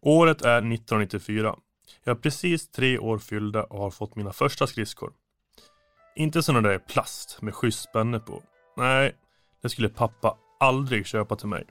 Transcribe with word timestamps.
Året 0.00 0.42
är 0.42 0.58
1994. 0.58 1.56
Jag 2.04 2.16
är 2.16 2.20
precis 2.20 2.70
tre 2.70 2.98
år 2.98 3.18
fyllda 3.18 3.64
och 3.64 3.78
har 3.78 3.90
fått 3.90 4.16
mina 4.16 4.32
första 4.32 4.66
skridskor. 4.66 5.12
Inte 6.16 6.42
sådana 6.42 6.68
där 6.68 6.78
plast 6.78 7.42
med 7.42 7.54
schysst 7.54 7.88
spänne 7.88 8.20
på. 8.20 8.42
Nej, 8.76 9.16
det 9.62 9.68
skulle 9.68 9.88
pappa 9.88 10.36
aldrig 10.60 11.06
köpa 11.06 11.36
till 11.36 11.48
mig. 11.48 11.64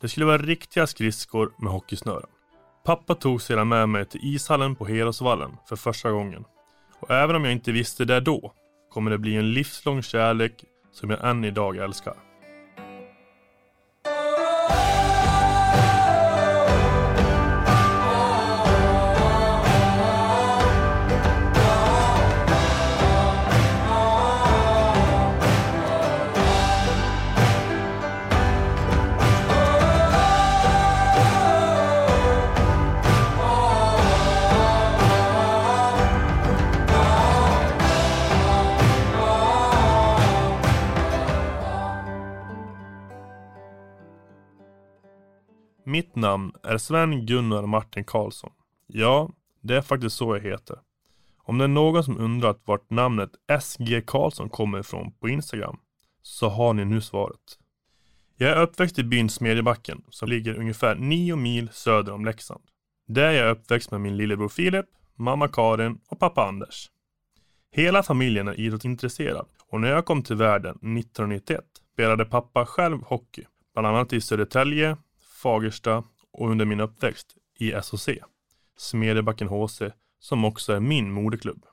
Det 0.00 0.08
skulle 0.08 0.26
vara 0.26 0.38
riktiga 0.38 0.86
skridskor 0.86 1.52
med 1.58 1.72
hockeysnören. 1.72 2.28
Pappa 2.84 3.14
tog 3.14 3.42
sedan 3.42 3.68
med 3.68 3.88
mig 3.88 4.06
till 4.06 4.20
ishallen 4.22 4.76
på 4.76 4.86
Herosvallen 4.86 5.56
för 5.68 5.76
första 5.76 6.10
gången. 6.10 6.44
Och 7.00 7.10
även 7.10 7.36
om 7.36 7.44
jag 7.44 7.52
inte 7.52 7.72
visste 7.72 8.04
det 8.04 8.20
då, 8.20 8.52
kommer 8.90 9.10
det 9.10 9.18
bli 9.18 9.36
en 9.36 9.52
livslång 9.52 10.02
kärlek 10.02 10.64
som 10.92 11.10
jag 11.10 11.30
än 11.30 11.44
idag 11.44 11.76
älskar. 11.76 12.14
Namn 46.24 46.52
är 46.62 46.78
Sven 46.78 47.26
Gunnar 47.26 47.66
Martin 47.66 48.04
Karlsson. 48.04 48.52
Ja, 48.86 49.30
det 49.60 49.76
är 49.76 49.82
faktiskt 49.82 50.16
så 50.16 50.36
jag 50.36 50.42
heter. 50.42 50.78
Om 51.38 51.58
det 51.58 51.64
är 51.64 51.68
någon 51.68 52.04
som 52.04 52.18
undrat 52.18 52.60
vart 52.64 52.90
namnet 52.90 53.30
SG 53.60 54.06
Karlsson 54.06 54.48
kommer 54.48 54.78
ifrån 54.78 55.12
på 55.12 55.28
Instagram 55.28 55.76
så 56.22 56.48
har 56.48 56.72
ni 56.74 56.84
nu 56.84 57.00
svaret. 57.00 57.58
Jag 58.36 58.50
är 58.50 58.62
uppväxt 58.62 58.98
i 58.98 59.04
byn 59.04 59.28
Smedjebacken 59.28 60.04
som 60.10 60.28
ligger 60.28 60.54
ungefär 60.54 60.94
9 60.94 61.36
mil 61.36 61.68
söder 61.72 62.12
om 62.12 62.24
Leksand. 62.24 62.62
Där 63.06 63.24
är 63.24 63.32
jag 63.32 63.50
uppväxt 63.56 63.90
med 63.90 64.00
min 64.00 64.16
lillebror 64.16 64.48
Filip, 64.48 64.86
mamma 65.16 65.48
Karin 65.48 65.98
och 66.08 66.18
pappa 66.18 66.48
Anders. 66.48 66.90
Hela 67.70 68.02
familjen 68.02 68.48
är 68.48 68.60
idrottsintresserad 68.60 69.46
och 69.68 69.80
när 69.80 69.88
jag 69.88 70.04
kom 70.04 70.22
till 70.22 70.36
världen 70.36 70.70
1991 70.70 71.64
spelade 71.92 72.24
pappa 72.24 72.66
själv 72.66 73.02
hockey, 73.02 73.44
bland 73.74 73.86
annat 73.86 74.12
i 74.12 74.20
Södertälje, 74.20 74.96
Fagersta 75.42 76.04
och 76.34 76.50
under 76.50 76.64
min 76.64 76.80
uppväxt 76.80 77.36
i 77.58 77.72
SOC 77.82 78.08
Smedjebacken 78.76 79.48
HC, 79.48 79.82
som 80.18 80.44
också 80.44 80.72
är 80.72 80.80
min 80.80 81.12
moderklubb. 81.12 81.66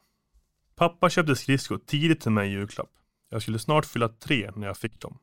Pappa 0.76 1.10
köpte 1.10 1.36
skridskor 1.36 1.80
tidigt 1.86 2.22
till 2.22 2.32
mig 2.32 2.50
i 2.50 2.52
julklapp. 2.52 2.90
Jag 3.30 3.42
skulle 3.42 3.60
snart 3.60 3.86
fylla 3.86 4.10
tre 4.10 4.52
när 4.56 4.68
jag 4.68 4.78
fick 4.78 5.02
dem. 5.02 5.18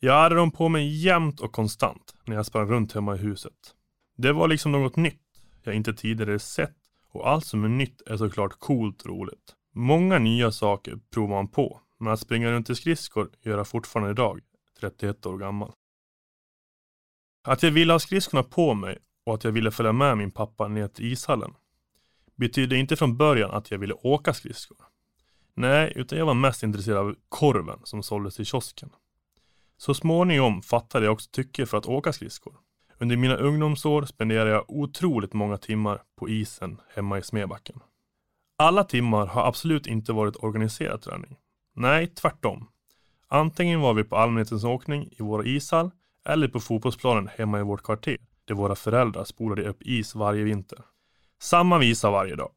Jag 0.00 0.22
hade 0.22 0.34
dem 0.34 0.50
på 0.50 0.68
mig 0.68 1.04
jämt 1.04 1.40
och 1.40 1.52
konstant 1.52 2.14
när 2.24 2.36
jag 2.36 2.46
sprang 2.46 2.68
runt 2.68 2.92
hemma 2.92 3.14
i 3.14 3.18
huset. 3.18 3.74
Det 4.16 4.32
var 4.32 4.48
liksom 4.48 4.72
något 4.72 4.96
nytt 4.96 5.22
jag 5.62 5.74
inte 5.74 5.94
tidigare 5.94 6.38
sett 6.38 6.76
och 7.10 7.28
allt 7.28 7.46
som 7.46 7.64
är 7.64 7.68
nytt 7.68 8.02
är 8.06 8.16
såklart 8.16 8.58
coolt 8.58 9.06
roligt. 9.06 9.54
Många 9.74 10.18
nya 10.18 10.52
saker 10.52 10.98
provar 11.10 11.36
man 11.36 11.48
på, 11.48 11.80
men 11.98 12.12
att 12.12 12.20
springa 12.20 12.50
runt 12.50 12.70
i 12.70 12.74
skridskor 12.74 13.30
gör 13.42 13.56
jag 13.56 13.68
fortfarande 13.68 14.10
idag, 14.10 14.40
31 14.80 15.26
år 15.26 15.38
gammal. 15.38 15.72
Att 17.48 17.62
jag 17.62 17.70
ville 17.70 17.92
ha 17.92 17.98
skridskorna 17.98 18.42
på 18.42 18.74
mig 18.74 18.98
och 19.26 19.34
att 19.34 19.44
jag 19.44 19.52
ville 19.52 19.70
följa 19.70 19.92
med 19.92 20.18
min 20.18 20.30
pappa 20.30 20.68
ner 20.68 20.88
till 20.88 21.12
ishallen 21.12 21.54
betydde 22.36 22.76
inte 22.76 22.96
från 22.96 23.16
början 23.16 23.50
att 23.50 23.70
jag 23.70 23.78
ville 23.78 23.94
åka 23.94 24.34
skridskor. 24.34 24.76
Nej, 25.54 25.92
utan 25.96 26.18
jag 26.18 26.26
var 26.26 26.34
mest 26.34 26.62
intresserad 26.62 26.98
av 26.98 27.14
korven 27.28 27.78
som 27.84 28.02
såldes 28.02 28.40
i 28.40 28.44
kiosken. 28.44 28.90
Så 29.76 29.94
småningom 29.94 30.62
fattade 30.62 31.04
jag 31.04 31.12
också 31.12 31.30
tycke 31.32 31.66
för 31.66 31.78
att 31.78 31.86
åka 31.86 32.12
skridskor. 32.12 32.54
Under 32.98 33.16
mina 33.16 33.36
ungdomsår 33.36 34.04
spenderade 34.04 34.50
jag 34.50 34.64
otroligt 34.70 35.32
många 35.32 35.56
timmar 35.56 36.02
på 36.16 36.28
isen 36.28 36.80
hemma 36.94 37.18
i 37.18 37.22
Smedbacken. 37.22 37.80
Alla 38.56 38.84
timmar 38.84 39.26
har 39.26 39.46
absolut 39.46 39.86
inte 39.86 40.12
varit 40.12 40.36
organiserad 40.36 41.02
träning. 41.02 41.36
Nej, 41.74 42.06
tvärtom. 42.06 42.68
Antingen 43.28 43.80
var 43.80 43.94
vi 43.94 44.04
på 44.04 44.16
allmänhetens 44.16 44.64
åkning 44.64 45.08
i 45.10 45.22
vår 45.22 45.46
ishall 45.46 45.90
eller 46.28 46.48
på 46.48 46.60
fotbollsplanen 46.60 47.28
hemma 47.38 47.60
i 47.60 47.62
vårt 47.62 47.82
kvarter 47.82 48.16
där 48.44 48.54
våra 48.54 48.74
föräldrar 48.74 49.24
spolade 49.24 49.68
upp 49.68 49.82
is 49.82 50.14
varje 50.14 50.44
vinter. 50.44 50.78
Samma 51.40 51.78
visa 51.78 52.10
varje 52.10 52.36
dag. 52.36 52.50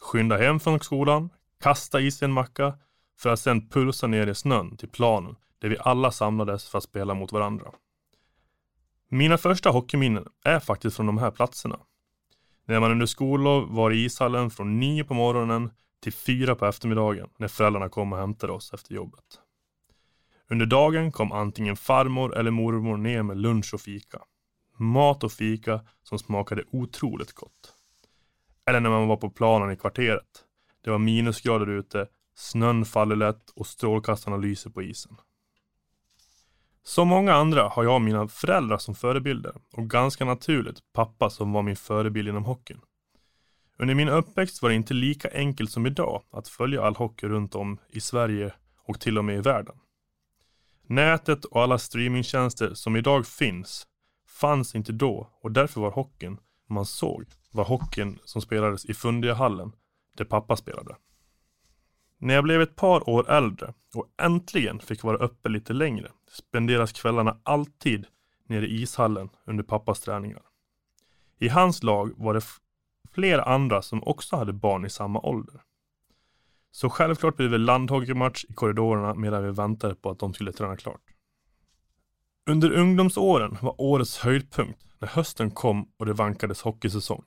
Skynda 0.00 0.36
hem 0.36 0.60
från 0.60 0.80
skolan, 0.80 1.30
kasta 1.60 2.00
is 2.00 2.22
i 2.22 2.24
en 2.24 2.32
macka 2.32 2.78
för 3.18 3.30
att 3.30 3.40
sedan 3.40 3.68
pulsa 3.68 4.06
ner 4.06 4.26
i 4.26 4.34
snön 4.34 4.76
till 4.76 4.88
planen 4.88 5.36
där 5.58 5.68
vi 5.68 5.76
alla 5.80 6.10
samlades 6.10 6.68
för 6.68 6.78
att 6.78 6.84
spela 6.84 7.14
mot 7.14 7.32
varandra. 7.32 7.72
Mina 9.08 9.38
första 9.38 9.70
hockeyminnen 9.70 10.26
är 10.44 10.60
faktiskt 10.60 10.96
från 10.96 11.06
de 11.06 11.18
här 11.18 11.30
platserna. 11.30 11.80
När 12.64 12.80
man 12.80 12.90
under 12.90 13.06
skollov 13.06 13.74
var 13.74 13.90
i 13.90 14.04
ishallen 14.04 14.50
från 14.50 14.80
9 14.80 15.04
på 15.04 15.14
morgonen 15.14 15.70
till 16.00 16.12
4 16.12 16.54
på 16.54 16.66
eftermiddagen 16.66 17.28
när 17.36 17.48
föräldrarna 17.48 17.88
kom 17.88 18.12
och 18.12 18.18
hämtade 18.18 18.52
oss 18.52 18.72
efter 18.72 18.94
jobbet. 18.94 19.40
Under 20.50 20.66
dagen 20.66 21.12
kom 21.12 21.32
antingen 21.32 21.76
farmor 21.76 22.38
eller 22.38 22.50
mormor 22.50 22.96
ner 22.96 23.22
med 23.22 23.36
lunch 23.36 23.74
och 23.74 23.80
fika. 23.80 24.22
Mat 24.76 25.24
och 25.24 25.32
fika 25.32 25.80
som 26.02 26.18
smakade 26.18 26.64
otroligt 26.70 27.32
gott. 27.32 27.74
Eller 28.66 28.80
när 28.80 28.90
man 28.90 29.08
var 29.08 29.16
på 29.16 29.30
planen 29.30 29.70
i 29.70 29.76
kvarteret. 29.76 30.44
Det 30.84 30.90
var 30.90 30.98
minusgrader 30.98 31.66
ute, 31.66 32.06
snön 32.34 32.84
faller 32.84 33.16
lätt 33.16 33.50
och 33.50 33.66
strålkastarna 33.66 34.36
lyser 34.36 34.70
på 34.70 34.82
isen. 34.82 35.16
Som 36.82 37.08
många 37.08 37.34
andra 37.34 37.68
har 37.68 37.84
jag 37.84 38.00
mina 38.00 38.28
föräldrar 38.28 38.78
som 38.78 38.94
förebilder 38.94 39.54
och 39.72 39.90
ganska 39.90 40.24
naturligt 40.24 40.78
pappa 40.92 41.30
som 41.30 41.52
var 41.52 41.62
min 41.62 41.76
förebild 41.76 42.28
inom 42.28 42.44
hockeyn. 42.44 42.80
Under 43.78 43.94
min 43.94 44.08
uppväxt 44.08 44.62
var 44.62 44.68
det 44.68 44.74
inte 44.74 44.94
lika 44.94 45.30
enkelt 45.32 45.70
som 45.70 45.86
idag 45.86 46.22
att 46.30 46.48
följa 46.48 46.82
all 46.82 46.96
hockey 46.96 47.28
runt 47.28 47.54
om 47.54 47.78
i 47.88 48.00
Sverige 48.00 48.52
och 48.84 49.00
till 49.00 49.18
och 49.18 49.24
med 49.24 49.36
i 49.36 49.40
världen. 49.40 49.76
Nätet 50.90 51.44
och 51.44 51.62
alla 51.62 51.78
streamingtjänster 51.78 52.74
som 52.74 52.96
idag 52.96 53.26
finns 53.26 53.86
fanns 54.28 54.74
inte 54.74 54.92
då 54.92 55.30
och 55.42 55.52
därför 55.52 55.80
var 55.80 55.90
hockeyn 55.90 56.38
man 56.68 56.86
såg 56.86 57.24
var 57.50 57.64
hockeyn 57.64 58.18
som 58.24 58.42
spelades 58.42 58.84
i 58.84 58.94
Fundiahallen 58.94 59.72
där 60.16 60.24
pappa 60.24 60.56
spelade. 60.56 60.96
När 62.18 62.34
jag 62.34 62.44
blev 62.44 62.62
ett 62.62 62.76
par 62.76 63.08
år 63.08 63.30
äldre 63.30 63.74
och 63.94 64.06
äntligen 64.22 64.80
fick 64.80 65.02
vara 65.02 65.16
uppe 65.16 65.48
lite 65.48 65.72
längre 65.72 66.10
spenderas 66.30 66.92
kvällarna 66.92 67.40
alltid 67.42 68.06
nere 68.46 68.66
i 68.66 68.82
ishallen 68.82 69.28
under 69.46 69.64
pappas 69.64 70.00
träningar. 70.00 70.42
I 71.38 71.48
hans 71.48 71.82
lag 71.82 72.12
var 72.16 72.34
det 72.34 72.42
flera 73.12 73.42
andra 73.42 73.82
som 73.82 74.02
också 74.02 74.36
hade 74.36 74.52
barn 74.52 74.84
i 74.84 74.90
samma 74.90 75.20
ålder. 75.20 75.60
Så 76.70 76.90
självklart 76.90 77.36
blev 77.36 77.50
det 77.50 77.58
landhockeymatch 77.58 78.44
i 78.48 78.52
korridorerna 78.52 79.14
medan 79.14 79.44
vi 79.44 79.50
väntade 79.50 79.94
på 79.94 80.10
att 80.10 80.18
de 80.18 80.34
skulle 80.34 80.52
träna 80.52 80.76
klart. 80.76 81.02
Under 82.50 82.72
ungdomsåren 82.72 83.56
var 83.60 83.80
årets 83.80 84.18
höjdpunkt 84.18 84.86
när 84.98 85.08
hösten 85.08 85.50
kom 85.50 85.92
och 85.96 86.06
det 86.06 86.12
vankades 86.12 86.62
hockeysäsong. 86.62 87.24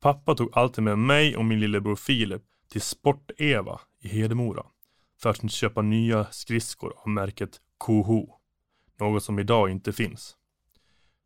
Pappa 0.00 0.34
tog 0.34 0.50
alltid 0.52 0.84
med 0.84 0.98
mig 0.98 1.36
och 1.36 1.44
min 1.44 1.60
lillebror 1.60 1.96
Filip 1.96 2.42
till 2.70 2.80
Sport-Eva 2.80 3.80
i 4.00 4.08
Hedemora 4.08 4.66
för 5.20 5.30
att 5.30 5.50
köpa 5.52 5.82
nya 5.82 6.26
skridskor 6.30 6.92
av 6.96 7.08
märket 7.08 7.60
Koho. 7.78 8.26
Något 8.98 9.24
som 9.24 9.38
idag 9.38 9.70
inte 9.70 9.92
finns. 9.92 10.36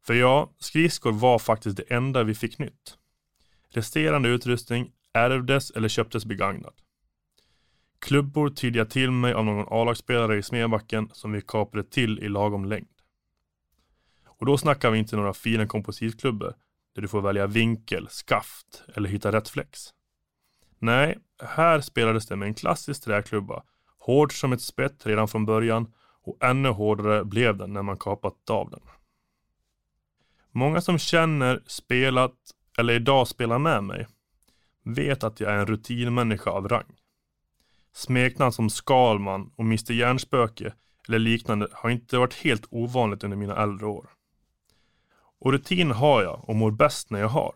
För 0.07 0.15
ja, 0.15 0.55
skridskor 0.59 1.13
var 1.13 1.39
faktiskt 1.39 1.77
det 1.77 1.95
enda 1.95 2.23
vi 2.23 2.35
fick 2.35 2.59
nytt. 2.59 2.99
Resterande 3.69 4.29
utrustning 4.29 4.93
ärvdes 5.13 5.71
eller 5.71 5.89
köptes 5.89 6.25
begagnad. 6.25 6.75
Klubbor 7.99 8.51
tydde 8.51 8.79
jag 8.79 8.91
till 8.91 9.11
mig 9.11 9.33
av 9.33 9.45
någon 9.45 9.67
A-lagsspelare 9.71 10.39
i 10.39 10.43
Smedbacken 10.43 11.11
som 11.13 11.33
vi 11.33 11.43
kapade 11.43 11.85
till 11.85 12.19
i 12.19 12.29
lagom 12.29 12.65
längd. 12.65 12.89
Och 14.27 14.47
då 14.47 14.59
snackar 14.59 14.91
vi 14.91 14.99
inte 14.99 15.17
några 15.17 15.35
fina 15.35 15.67
kompositklubbor 15.67 16.55
där 16.95 17.03
du 17.03 17.09
får 17.09 17.21
välja 17.21 17.47
vinkel, 17.47 18.09
skaft 18.11 18.83
eller 18.95 19.09
hitta 19.09 19.33
rätt 19.33 19.49
flex. 19.49 19.81
Nej, 20.79 21.19
här 21.43 21.81
spelades 21.81 22.27
det 22.27 22.37
med 22.37 22.47
en 22.49 22.55
klassisk 22.55 23.05
träklubba, 23.05 23.63
hård 23.99 24.41
som 24.41 24.53
ett 24.53 24.63
spett 24.63 25.07
redan 25.07 25.29
från 25.29 25.47
början 25.47 25.93
och 26.23 26.45
ännu 26.45 26.69
hårdare 26.69 27.25
blev 27.25 27.57
den 27.57 27.73
när 27.73 27.83
man 27.83 27.97
kapat 27.97 28.51
av 28.51 28.71
den. 28.71 28.83
Många 30.51 30.81
som 30.81 30.99
känner, 30.99 31.63
spelat 31.67 32.35
eller 32.79 32.95
idag 32.95 33.29
spelar 33.29 33.59
med 33.59 33.85
mig 33.85 34.07
vet 34.83 35.25
att 35.25 35.41
jag 35.41 35.53
är 35.53 35.57
en 35.57 35.67
rutinmänniska 35.67 36.51
av 36.51 36.69
rang. 36.69 36.95
Smeknamn 37.97 38.53
som 38.53 38.71
Skalman 38.71 39.51
och 39.57 39.65
Mr 39.65 39.93
Järnspöke 39.93 40.73
eller 41.09 41.19
liknande 41.19 41.69
har 41.73 41.91
inte 41.91 42.19
varit 42.19 42.35
helt 42.35 42.67
ovanligt 42.71 43.25
under 43.25 43.37
mina 43.37 43.63
äldre 43.63 43.87
år. 43.87 44.09
Och 45.41 45.53
rutin 45.53 45.91
har 45.91 46.23
jag 46.23 46.49
och 46.49 46.57
mår 46.57 46.71
bäst 46.71 47.11
när 47.11 47.21
jag 47.21 47.29
har. 47.29 47.55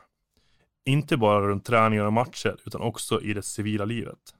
Inte 0.84 1.16
bara 1.16 1.40
runt 1.40 1.64
träningar 1.64 2.04
och 2.04 2.12
matcher 2.12 2.56
utan 2.66 2.80
också 2.80 3.22
i 3.22 3.34
det 3.34 3.42
civila 3.42 3.84
livet. 3.84 4.34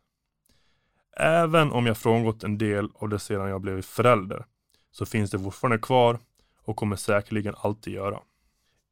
Även 1.17 1.73
om 1.73 1.87
jag 1.87 1.99
frångått 1.99 2.45
en 2.45 2.59
del 2.59 2.89
av 2.95 3.09
det 3.09 3.19
sedan 3.19 3.49
jag 3.49 3.61
blev 3.61 3.83
förälder 3.83 4.45
så 4.91 5.07
finns 5.07 5.31
det 5.31 5.39
fortfarande 5.39 5.79
kvar 5.79 6.19
och 6.65 6.77
kommer 6.77 6.97
säkerligen 6.97 7.55
alltid 7.59 7.95
göra. 7.95 8.21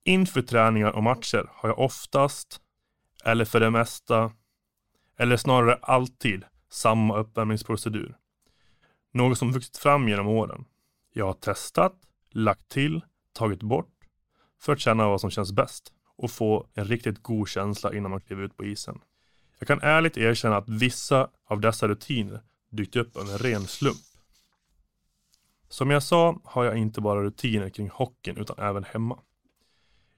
Inför 0.05 0.43
träningar 0.43 0.91
och 0.91 1.03
matcher 1.03 1.51
har 1.53 1.69
jag 1.69 1.79
oftast, 1.79 2.61
eller 3.25 3.45
för 3.45 3.61
det 3.61 3.71
mesta, 3.71 4.33
eller 5.19 5.37
snarare 5.37 5.79
alltid 5.83 6.45
samma 6.71 7.19
uppvärmningsprocedur. 7.19 8.17
Något 9.13 9.39
som 9.39 9.53
vuxit 9.53 9.77
fram 9.77 10.09
genom 10.09 10.27
åren. 10.29 10.65
Jag 11.13 11.27
har 11.27 11.33
testat, 11.33 11.95
lagt 12.31 12.69
till, 12.69 13.01
tagit 13.33 13.63
bort 13.63 13.95
för 14.61 14.73
att 14.73 14.81
känna 14.81 15.09
vad 15.09 15.21
som 15.21 15.31
känns 15.31 15.53
bäst 15.53 15.93
och 16.17 16.31
få 16.31 16.67
en 16.75 16.85
riktigt 16.85 17.23
god 17.23 17.49
känsla 17.49 17.95
innan 17.95 18.11
man 18.11 18.21
kliver 18.21 18.43
ut 18.43 18.57
på 18.57 18.65
isen. 18.65 19.01
Jag 19.59 19.69
kan 19.69 19.81
ärligt 19.83 20.17
erkänna 20.17 20.57
att 20.57 20.69
vissa 20.69 21.29
av 21.47 21.61
dessa 21.61 21.89
rutiner 21.89 22.43
dykt 22.71 22.97
upp 22.97 23.17
av 23.17 23.31
en 23.31 23.39
ren 23.39 23.67
slump. 23.67 23.97
Som 25.69 25.91
jag 25.91 26.03
sa 26.03 26.41
har 26.45 26.65
jag 26.65 26.77
inte 26.77 27.01
bara 27.01 27.23
rutiner 27.23 27.69
kring 27.69 27.89
hockeyn 27.89 28.37
utan 28.37 28.59
även 28.59 28.85
hemma. 28.85 29.19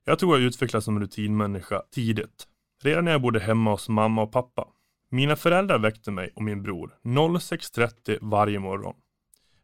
Jag 0.04 0.18
tror 0.18 0.38
jag 0.38 0.46
utvecklades 0.46 0.84
som 0.84 1.00
rutinmänniska 1.00 1.82
tidigt. 1.90 2.48
Redan 2.82 3.04
när 3.04 3.12
jag 3.12 3.22
bodde 3.22 3.40
hemma 3.40 3.70
hos 3.70 3.88
mamma 3.88 4.22
och 4.22 4.32
pappa. 4.32 4.68
Mina 5.12 5.36
föräldrar 5.36 5.78
väckte 5.78 6.10
mig 6.10 6.32
och 6.34 6.42
min 6.42 6.62
bror 6.62 6.98
06.30 7.02 8.18
varje 8.20 8.58
morgon. 8.58 8.94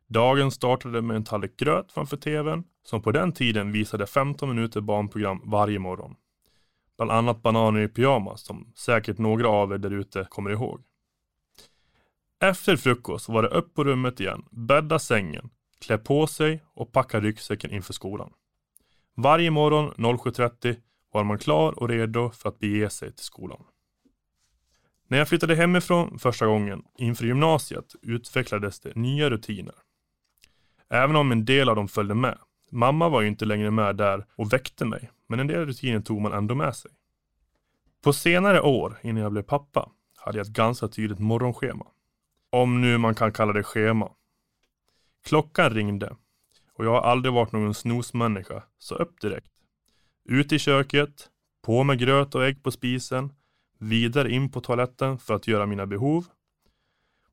Dagen 0.06 0.50
startade 0.50 1.02
med 1.02 1.16
en 1.16 1.25
tallrik 1.25 1.56
gröt 1.56 1.93
framför 1.93 2.16
tvn 2.16 2.64
som 2.84 3.02
på 3.02 3.12
den 3.12 3.32
tiden 3.32 3.72
visade 3.72 4.06
15 4.06 4.48
minuter 4.48 4.81
barnprogram 4.81 5.43
varje 5.44 5.78
morgon. 5.78 6.14
Bland 6.96 7.10
annat 7.10 7.43
Bananer 7.43 7.81
i 7.81 7.88
pyjamas 7.88 8.43
som 8.43 8.72
säkert 8.76 9.19
några 9.19 9.48
av 9.48 9.72
er 9.72 9.78
därute 9.78 10.26
kommer 10.31 10.50
ihåg. 10.50 10.82
Efter 12.40 12.76
frukost 12.76 13.28
var 13.28 13.43
det 13.43 13.48
upp 13.48 13.75
på 13.75 13.84
rummet 13.84 14.20
igen, 14.20 14.44
bädda 14.50 14.98
sängen, 14.98 15.50
klä 15.81 15.98
på 15.98 16.26
sig 16.26 16.64
och 16.75 16.93
packa 16.93 17.20
ryggsäcken 17.20 17.70
inför 17.70 17.93
skolan. 17.93 18.32
Varje 19.14 19.50
morgon 19.50 19.93
07.30 19.93 20.76
var 21.12 21.25
man 21.25 21.38
klar 21.38 21.78
och 21.78 21.88
redo 21.88 22.31
för 22.31 22.48
att 22.48 22.58
bege 22.58 22.90
sig 22.90 23.12
till 23.12 23.25
skolan. 23.25 23.64
När 25.08 25.19
jag 25.19 25.29
flyttade 25.29 25.55
hemifrån 25.55 26.19
första 26.19 26.47
gången 26.47 26.82
inför 26.99 27.25
gymnasiet 27.25 27.94
utvecklades 28.03 28.81
det 28.81 28.97
nya 28.97 29.31
rutiner. 29.31 29.75
Även 30.88 31.17
om 31.17 31.32
en 31.32 31.44
del 31.44 31.69
av 31.69 31.76
dem 31.76 31.88
följde 31.88 32.14
med. 32.14 32.38
Mamma 32.70 33.08
var 33.08 33.20
ju 33.20 33.29
inte 33.29 33.44
längre 33.44 33.70
med 33.70 33.97
där 33.97 34.26
och 34.37 34.53
väckte 34.53 34.85
mig, 34.85 35.11
men 35.26 35.41
en 35.41 35.47
del 35.47 35.67
rutiner 35.67 36.00
tog 36.00 36.20
man 36.20 36.32
ändå 36.32 36.55
med 36.55 36.76
sig. 36.76 36.91
På 38.03 38.12
senare 38.12 38.61
år, 38.61 38.99
innan 39.03 39.23
jag 39.23 39.32
blev 39.32 39.43
pappa, 39.43 39.91
hade 40.17 40.38
jag 40.38 40.47
ett 40.47 40.53
ganska 40.53 40.88
tydligt 40.88 41.19
morgonschema. 41.19 41.87
Om 42.50 42.81
nu 42.81 42.99
man 42.99 43.14
kan 43.14 43.32
kalla 43.32 43.53
det 43.53 43.62
schema. 43.62 44.11
Klockan 45.25 45.70
ringde 45.70 46.17
och 46.73 46.85
jag 46.85 46.91
har 46.91 47.00
aldrig 47.00 47.35
varit 47.35 47.53
någon 47.53 47.75
snosmänniska, 47.75 48.62
så 48.79 48.94
upp 48.94 49.20
direkt. 49.20 49.53
Ut 50.25 50.53
i 50.53 50.58
köket, 50.58 51.31
på 51.62 51.85
med 51.85 51.99
gröt 51.99 52.35
och 52.35 52.44
ägg 52.44 52.62
på 52.62 52.70
spisen, 52.70 53.32
vidare 53.78 54.31
in 54.31 54.52
på 54.52 54.61
toaletten 54.61 55.19
för 55.19 55.34
att 55.34 55.46
göra 55.46 55.67
mina 55.67 55.87
behov. 55.87 56.26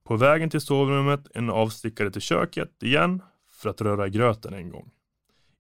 På 0.04 0.16
vägen 0.16 0.50
till 0.50 0.62
sovrummet 0.62 1.28
en 1.34 1.50
avstickare 1.50 2.12
till 2.12 2.22
köket 2.22 2.84
igen 2.84 3.22
för 3.52 3.70
att 3.70 3.82
röra 3.82 4.08
i 4.08 4.10
gröten 4.10 4.54
en 4.54 4.70
gång. 4.70 4.92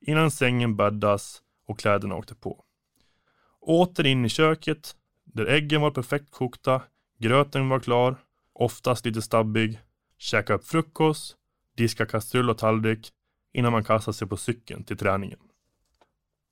Innan 0.01 0.31
sängen 0.31 0.75
bäddas 0.75 1.41
och 1.67 1.79
kläderna 1.79 2.15
åkte 2.15 2.35
på. 2.35 2.63
Åter 3.59 4.05
in 4.05 4.25
i 4.25 4.29
köket 4.29 4.95
där 5.23 5.45
äggen 5.45 5.81
var 5.81 5.91
perfekt 5.91 6.31
kokta, 6.31 6.81
gröten 7.19 7.69
var 7.69 7.79
klar, 7.79 8.15
oftast 8.53 9.05
lite 9.05 9.21
stabbig, 9.21 9.79
käka 10.17 10.53
upp 10.53 10.67
frukost, 10.67 11.35
diska 11.77 12.05
kastrull 12.05 12.49
och 12.49 12.57
tallrik 12.57 13.11
innan 13.53 13.71
man 13.71 13.83
kastade 13.83 14.15
sig 14.15 14.27
på 14.27 14.37
cykeln 14.37 14.83
till 14.83 14.97
träningen. 14.97 15.39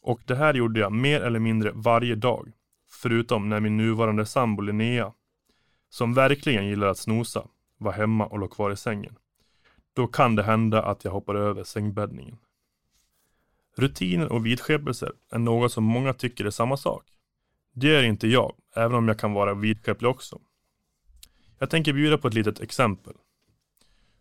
Och 0.01 0.21
det 0.25 0.35
här 0.35 0.53
gjorde 0.53 0.79
jag 0.79 0.91
mer 0.91 1.21
eller 1.21 1.39
mindre 1.39 1.71
varje 1.75 2.15
dag, 2.15 2.51
förutom 3.01 3.49
när 3.49 3.59
min 3.59 3.77
nuvarande 3.77 4.25
sambo 4.25 4.61
Linnea, 4.61 5.13
som 5.89 6.13
verkligen 6.13 6.67
gillar 6.67 6.87
att 6.87 6.97
snosa, 6.97 7.47
var 7.77 7.91
hemma 7.91 8.25
och 8.25 8.39
låg 8.39 8.51
kvar 8.51 8.71
i 8.71 8.77
sängen. 8.77 9.15
Då 9.93 10.07
kan 10.07 10.35
det 10.35 10.43
hända 10.43 10.83
att 10.83 11.03
jag 11.03 11.11
hoppar 11.11 11.35
över 11.35 11.63
sängbäddningen. 11.63 12.37
Rutiner 13.77 14.31
och 14.31 14.45
vidskepelser 14.45 15.11
är 15.31 15.39
något 15.39 15.73
som 15.73 15.83
många 15.83 16.13
tycker 16.13 16.45
är 16.45 16.49
samma 16.49 16.77
sak. 16.77 17.03
Det 17.73 17.95
är 17.95 18.03
inte 18.03 18.27
jag, 18.27 18.53
även 18.75 18.97
om 18.97 19.07
jag 19.07 19.19
kan 19.19 19.33
vara 19.33 19.53
vidskeplig 19.53 20.09
också. 20.09 20.39
Jag 21.59 21.69
tänker 21.69 21.93
bjuda 21.93 22.17
på 22.17 22.27
ett 22.27 22.33
litet 22.33 22.59
exempel. 22.59 23.13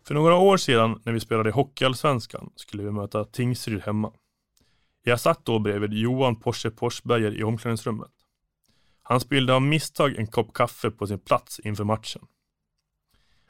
För 0.06 0.14
några 0.14 0.36
år 0.36 0.56
sedan 0.56 1.00
när 1.04 1.12
vi 1.12 1.20
spelade 1.20 1.48
i 1.48 1.52
Hockeyallsvenskan 1.52 2.52
skulle 2.56 2.82
vi 2.82 2.90
möta 2.90 3.24
Tingsryd 3.24 3.80
hemma. 3.80 4.12
Jag 5.02 5.20
satt 5.20 5.44
då 5.44 5.58
bredvid 5.58 5.92
Johan 5.92 6.36
Porsche 6.36 6.70
Porsberger 6.70 7.34
i 7.34 7.42
omklädningsrummet. 7.42 8.19
Han 9.10 9.20
spillde 9.20 9.54
av 9.54 9.62
misstag 9.62 10.16
en 10.16 10.26
kopp 10.26 10.54
kaffe 10.54 10.90
på 10.90 11.06
sin 11.06 11.18
plats 11.18 11.60
inför 11.60 11.84
matchen. 11.84 12.22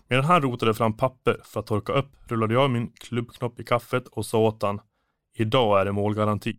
Medan 0.08 0.24
han 0.24 0.42
rotade 0.42 0.74
fram 0.74 0.96
papper 0.96 1.40
för 1.44 1.60
att 1.60 1.66
torka 1.66 1.92
upp 1.92 2.10
rullade 2.28 2.54
jag 2.54 2.70
min 2.70 2.92
klubbknopp 2.92 3.60
i 3.60 3.64
kaffet 3.64 4.06
och 4.06 4.26
sa 4.26 4.38
åt 4.38 4.62
han 4.62 4.80
Idag 5.34 5.80
är 5.80 5.84
det 5.84 5.92
målgaranti. 5.92 6.56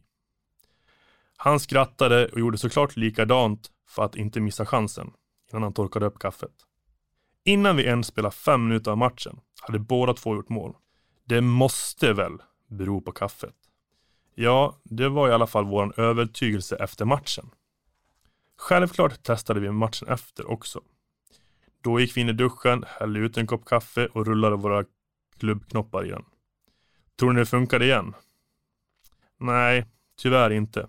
Han 1.38 1.59
skrattade 1.59 2.27
och 2.27 2.39
gjorde 2.39 2.57
såklart 2.57 2.95
likadant 2.95 3.71
för 3.88 4.03
att 4.03 4.15
inte 4.15 4.39
missa 4.39 4.65
chansen 4.65 5.12
innan 5.51 5.63
han 5.63 5.74
torkade 5.74 6.06
upp 6.06 6.19
kaffet. 6.19 6.56
Innan 7.44 7.75
vi 7.75 7.83
ens 7.83 8.07
spelade 8.07 8.36
fem 8.36 8.68
minuter 8.68 8.92
av 8.92 8.97
matchen 8.97 9.39
hade 9.62 9.80
båda 9.80 10.13
två 10.13 10.36
gjort 10.36 10.50
mål. 10.50 10.75
Det 11.25 11.42
måste 11.42 12.13
väl 12.13 12.38
bero 12.68 13.01
på 13.01 13.12
kaffet? 13.12 13.56
Ja, 14.36 14.75
det 14.83 15.09
var 15.09 15.30
i 15.30 15.31
alla 15.31 15.47
fall 15.47 15.65
vår 15.65 16.00
övertygelse 16.00 16.75
efter 16.75 17.06
matchen. 17.06 17.50
Självklart 18.62 19.24
testade 19.24 19.60
vi 19.60 19.72
matchen 19.72 20.08
efter 20.08 20.52
också. 20.52 20.81
Då 21.81 22.00
gick 22.00 22.18
vi 22.18 22.22
in 22.22 22.30
i 22.30 22.34
duschen, 22.34 22.84
hällde 22.88 23.19
ut 23.19 23.38
en 23.38 23.48
kopp 23.48 23.66
kaffe 23.66 24.08
och 24.08 24.25
rullade 24.25 24.56
våra 24.56 24.86
klubbknoppar 25.38 26.06
i 26.06 26.10
den. 26.10 26.25
Tror 27.19 27.34
ni 27.34 27.40
det 27.40 27.46
funkade 27.46 27.86
igen? 27.86 28.13
Nej, 29.38 29.86
tyvärr 30.18 30.50
inte. 30.50 30.88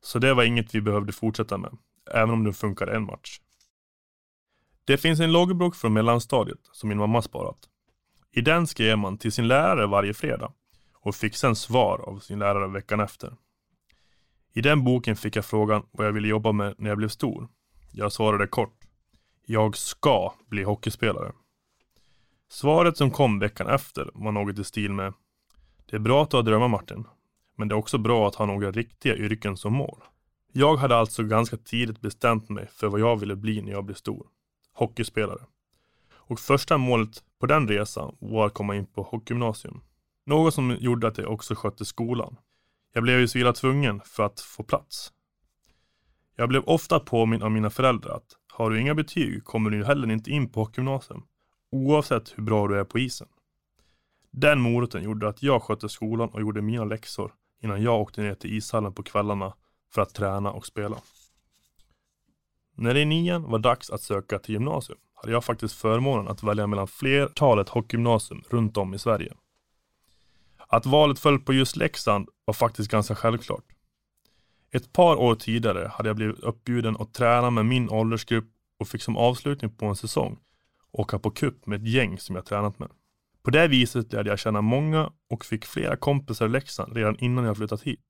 Så 0.00 0.18
det 0.18 0.34
var 0.34 0.44
inget 0.44 0.74
vi 0.74 0.80
behövde 0.80 1.12
fortsätta 1.12 1.58
med, 1.58 1.78
även 2.10 2.30
om 2.30 2.44
det 2.44 2.52
funkade 2.52 2.96
en 2.96 3.06
match. 3.06 3.40
Det 4.84 4.98
finns 4.98 5.20
en 5.20 5.32
loggbok 5.32 5.76
från 5.76 5.92
mellanstadiet 5.92 6.60
som 6.72 6.88
min 6.88 6.98
mamma 6.98 7.22
sparat. 7.22 7.68
I 8.30 8.40
den 8.40 8.66
skrev 8.66 8.98
man 8.98 9.18
till 9.18 9.32
sin 9.32 9.48
lärare 9.48 9.86
varje 9.86 10.14
fredag 10.14 10.52
och 10.92 11.14
fick 11.14 11.36
sen 11.36 11.56
svar 11.56 11.98
av 11.98 12.18
sin 12.18 12.38
lärare 12.38 12.68
veckan 12.68 13.00
efter. 13.00 13.36
I 14.58 14.60
den 14.60 14.84
boken 14.84 15.16
fick 15.16 15.36
jag 15.36 15.44
frågan 15.44 15.82
vad 15.90 16.06
jag 16.06 16.12
ville 16.12 16.28
jobba 16.28 16.52
med 16.52 16.74
när 16.78 16.88
jag 16.88 16.98
blev 16.98 17.08
stor. 17.08 17.48
Jag 17.92 18.12
svarade 18.12 18.46
kort. 18.46 18.84
Jag 19.46 19.76
ska 19.76 20.34
bli 20.46 20.62
hockeyspelare. 20.62 21.32
Svaret 22.50 22.96
som 22.96 23.10
kom 23.10 23.38
veckan 23.38 23.66
efter 23.66 24.10
var 24.14 24.32
något 24.32 24.58
i 24.58 24.64
stil 24.64 24.92
med 24.92 25.14
Det 25.86 25.96
är 25.96 26.00
bra 26.00 26.22
att 26.22 26.30
du 26.30 26.36
har 26.36 26.42
drömmar 26.42 26.68
Martin, 26.68 27.04
men 27.56 27.68
det 27.68 27.74
är 27.74 27.76
också 27.76 27.98
bra 27.98 28.28
att 28.28 28.34
ha 28.34 28.46
några 28.46 28.70
riktiga 28.70 29.16
yrken 29.16 29.56
som 29.56 29.72
mål. 29.72 29.98
Jag 30.52 30.76
hade 30.76 30.96
alltså 30.96 31.22
ganska 31.22 31.56
tidigt 31.56 32.00
bestämt 32.00 32.48
mig 32.48 32.68
för 32.72 32.88
vad 32.88 33.00
jag 33.00 33.16
ville 33.16 33.36
bli 33.36 33.62
när 33.62 33.72
jag 33.72 33.84
blev 33.84 33.94
stor. 33.94 34.26
Hockeyspelare. 34.72 35.42
Och 36.12 36.40
första 36.40 36.78
målet 36.78 37.22
på 37.40 37.46
den 37.46 37.68
resan 37.68 38.16
var 38.18 38.46
att 38.46 38.54
komma 38.54 38.76
in 38.76 38.86
på 38.86 39.02
hockeygymnasium. 39.02 39.80
Något 40.26 40.54
som 40.54 40.76
gjorde 40.80 41.08
att 41.08 41.18
jag 41.18 41.32
också 41.32 41.54
skötte 41.54 41.84
skolan. 41.84 42.36
Jag 42.92 43.02
blev 43.02 43.20
ju 43.20 43.28
så 43.28 43.38
illa 43.38 43.52
tvungen 43.52 44.00
för 44.04 44.22
att 44.22 44.40
få 44.40 44.62
plats. 44.62 45.12
Jag 46.36 46.48
blev 46.48 46.62
ofta 46.64 47.00
påminn 47.00 47.42
av 47.42 47.50
mina 47.50 47.70
föräldrar 47.70 48.16
att 48.16 48.36
har 48.52 48.70
du 48.70 48.80
inga 48.80 48.94
betyg 48.94 49.44
kommer 49.44 49.70
du 49.70 49.84
heller 49.84 50.10
inte 50.10 50.30
in 50.30 50.48
på 50.48 50.60
hockeygymnasium. 50.60 51.22
Oavsett 51.70 52.38
hur 52.38 52.42
bra 52.42 52.68
du 52.68 52.78
är 52.78 52.84
på 52.84 52.98
isen. 52.98 53.28
Den 54.30 54.60
moroten 54.60 55.02
gjorde 55.02 55.28
att 55.28 55.42
jag 55.42 55.62
skötte 55.62 55.88
skolan 55.88 56.28
och 56.28 56.40
gjorde 56.40 56.62
mina 56.62 56.84
läxor 56.84 57.32
innan 57.62 57.82
jag 57.82 58.00
åkte 58.00 58.20
ner 58.20 58.34
till 58.34 58.56
ishallen 58.56 58.92
på 58.92 59.02
kvällarna 59.02 59.54
för 59.92 60.02
att 60.02 60.14
träna 60.14 60.52
och 60.52 60.66
spela. 60.66 60.96
När 62.74 62.94
det 62.94 63.00
i 63.00 63.04
nian 63.04 63.42
var 63.42 63.58
dags 63.58 63.90
att 63.90 64.02
söka 64.02 64.38
till 64.38 64.54
gymnasium 64.54 64.98
hade 65.14 65.32
jag 65.32 65.44
faktiskt 65.44 65.74
förmånen 65.74 66.28
att 66.28 66.42
välja 66.42 66.66
mellan 66.66 66.88
flertalet 66.88 67.68
hockeygymnasium 67.68 68.42
runt 68.50 68.76
om 68.76 68.94
i 68.94 68.98
Sverige. 68.98 69.34
Att 70.68 70.86
valet 70.86 71.18
föll 71.18 71.38
på 71.38 71.52
just 71.52 71.76
Leksand 71.76 72.28
var 72.44 72.54
faktiskt 72.54 72.90
ganska 72.90 73.14
självklart. 73.14 73.64
Ett 74.70 74.92
par 74.92 75.16
år 75.16 75.34
tidigare 75.34 75.90
hade 75.94 76.08
jag 76.08 76.16
blivit 76.16 76.38
uppbjuden 76.38 76.96
att 76.98 77.14
träna 77.14 77.50
med 77.50 77.66
min 77.66 77.90
åldersgrupp 77.90 78.48
och 78.78 78.88
fick 78.88 79.02
som 79.02 79.16
avslutning 79.16 79.70
på 79.70 79.86
en 79.86 79.96
säsong 79.96 80.38
åka 80.92 81.18
på 81.18 81.30
kupp 81.30 81.66
med 81.66 81.80
ett 81.80 81.88
gäng 81.88 82.18
som 82.18 82.36
jag 82.36 82.46
tränat 82.46 82.78
med. 82.78 82.88
På 83.42 83.50
det 83.50 83.68
viset 83.68 84.12
lärde 84.12 84.30
jag 84.30 84.38
känna 84.38 84.60
många 84.60 85.12
och 85.30 85.44
fick 85.44 85.64
flera 85.64 85.96
kompisar 85.96 86.46
i 86.46 86.48
Leksand 86.48 86.96
redan 86.96 87.18
innan 87.18 87.44
jag 87.44 87.56
flyttat 87.56 87.82
hit. 87.82 88.04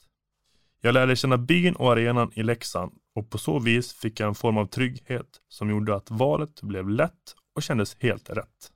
Jag 0.80 0.94
lärde 0.94 1.16
känna 1.16 1.38
byn 1.38 1.74
och 1.74 1.92
arenan 1.92 2.30
i 2.34 2.42
Leksand 2.42 2.92
och 3.14 3.30
på 3.30 3.38
så 3.38 3.58
vis 3.58 3.92
fick 3.92 4.20
jag 4.20 4.28
en 4.28 4.34
form 4.34 4.56
av 4.56 4.66
trygghet 4.66 5.40
som 5.48 5.70
gjorde 5.70 5.94
att 5.94 6.10
valet 6.10 6.62
blev 6.62 6.88
lätt 6.88 7.34
och 7.54 7.62
kändes 7.62 7.96
helt 8.00 8.30
rätt. 8.30 8.72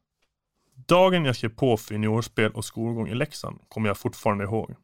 Dagen 0.86 1.24
jag 1.24 1.36
skrev 1.36 1.48
på 1.48 1.76
för 1.76 1.94
juniorspel 1.94 2.52
och 2.52 2.64
skolgång 2.64 3.08
i 3.08 3.14
Leksand 3.14 3.58
kommer 3.68 3.88
jag 3.88 3.98
fortfarande 3.98 4.44
ihåg. 4.44 4.74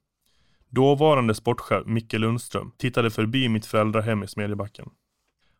Dåvarande 0.68 1.34
sportchef 1.34 1.86
Micke 1.86 2.12
Lundström 2.12 2.72
tittade 2.76 3.10
förbi 3.10 3.48
mitt 3.48 3.66
föräldrahem 3.66 4.22
i 4.22 4.28
Smedjebacken. 4.28 4.90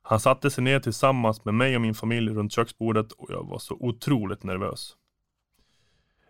Han 0.03 0.21
satte 0.21 0.51
sig 0.51 0.65
ner 0.65 0.81
tillsammans 0.81 1.45
med 1.45 1.55
mig 1.55 1.75
och 1.77 1.83
min 1.83 1.95
familj 1.95 2.31
runt 2.31 2.53
köksbordet 2.53 3.13
och 3.13 3.31
jag 3.33 3.45
var 3.45 3.59
så 3.59 3.77
otroligt 3.81 4.43
nervös. 4.43 4.97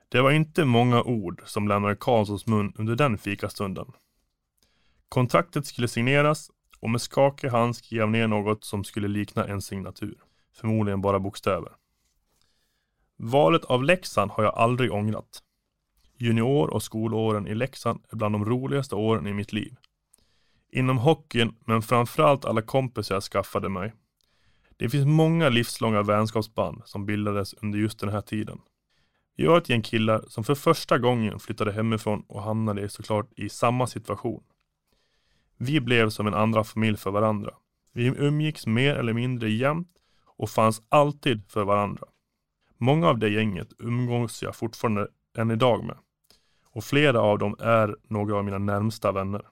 Det 0.09 0.21
var 0.21 0.31
inte 0.31 0.65
många 0.65 1.03
ord 1.03 1.43
som 1.47 1.69
lämnade 1.69 1.97
Karlssons 1.97 2.47
mun 2.47 2.73
under 2.77 2.97
den 2.97 3.19
fikastunden. 3.19 3.93
Kontraktet 5.09 5.67
skulle 5.67 5.88
signeras 5.88 6.50
och 6.81 6.91
med 6.91 7.00
skakig 7.00 7.49
hand 7.49 7.77
skrev 7.77 8.00
jag 8.00 8.09
ner 8.09 8.27
något 8.27 8.65
som 8.65 8.85
skulle 8.85 9.09
likna 9.09 9.45
en 9.47 9.62
signatur. 9.62 10.19
Förmodligen 10.55 11.00
bara 11.00 11.21
bokstäver. 11.21 11.73
Valet 13.21 13.65
av 13.65 13.85
Leksand 13.85 14.31
har 14.31 14.45
jag 14.45 14.55
aldrig 14.55 14.93
ångrat. 14.93 15.43
Junior 16.17 16.71
och 16.71 16.83
skolåren 16.83 17.47
i 17.47 17.55
Leksand 17.55 18.01
är 18.11 18.17
bland 18.17 18.35
de 18.35 18.45
roligaste 18.45 18.95
åren 18.95 19.27
i 19.27 19.33
mitt 19.33 19.53
liv. 19.53 19.77
Inom 20.71 20.99
hockeyn, 20.99 21.55
men 21.67 21.83
framförallt 21.83 22.45
alla 22.45 22.63
kompisar 22.63 23.15
jag 23.15 23.23
skaffade 23.23 23.69
mig. 23.69 23.93
Det 24.77 24.89
finns 24.89 25.07
många 25.07 25.49
livslånga 25.49 26.03
vänskapsband 26.03 26.83
som 26.85 27.07
bildades 27.07 27.55
under 27.55 27.79
just 27.79 28.01
den 28.01 28.09
här 28.09 28.21
tiden. 28.21 28.61
Vi 29.37 29.47
var 29.47 29.59
ett 29.59 29.69
gäng 29.69 29.83
killar 29.83 30.25
som 30.29 30.45
för 30.45 30.55
första 30.55 30.99
gången 30.99 31.39
flyttade 31.39 31.73
hemifrån 31.73 32.25
och 32.29 32.43
hamnade 32.43 32.89
såklart 32.89 33.33
i 33.37 33.49
samma 33.49 33.87
situation. 33.87 34.43
Vi 35.57 35.81
blev 35.81 36.11
som 36.11 36.27
en 36.27 36.35
andra 36.35 36.65
familj 36.65 36.97
för 36.97 37.11
varandra. 37.11 37.51
Vi 37.93 38.07
umgicks 38.07 38.67
mer 38.67 38.95
eller 38.95 39.13
mindre 39.13 39.51
jämt 39.51 39.89
och 40.27 40.51
fanns 40.51 40.83
alltid 40.89 41.43
för 41.49 41.65
varandra. 41.65 42.07
Många 42.79 43.09
av 43.09 43.19
det 43.19 43.29
gänget 43.29 43.73
umgås 43.79 44.43
jag 44.43 44.57
fortfarande 44.57 45.09
än 45.37 45.51
idag 45.51 45.85
med. 45.85 45.99
Och 46.73 46.85
flera 46.85 47.21
av 47.21 47.39
dem 47.39 47.57
är 47.59 47.97
några 48.09 48.37
av 48.37 48.45
mina 48.45 48.59
närmsta 48.59 49.13
vänner. 49.13 49.43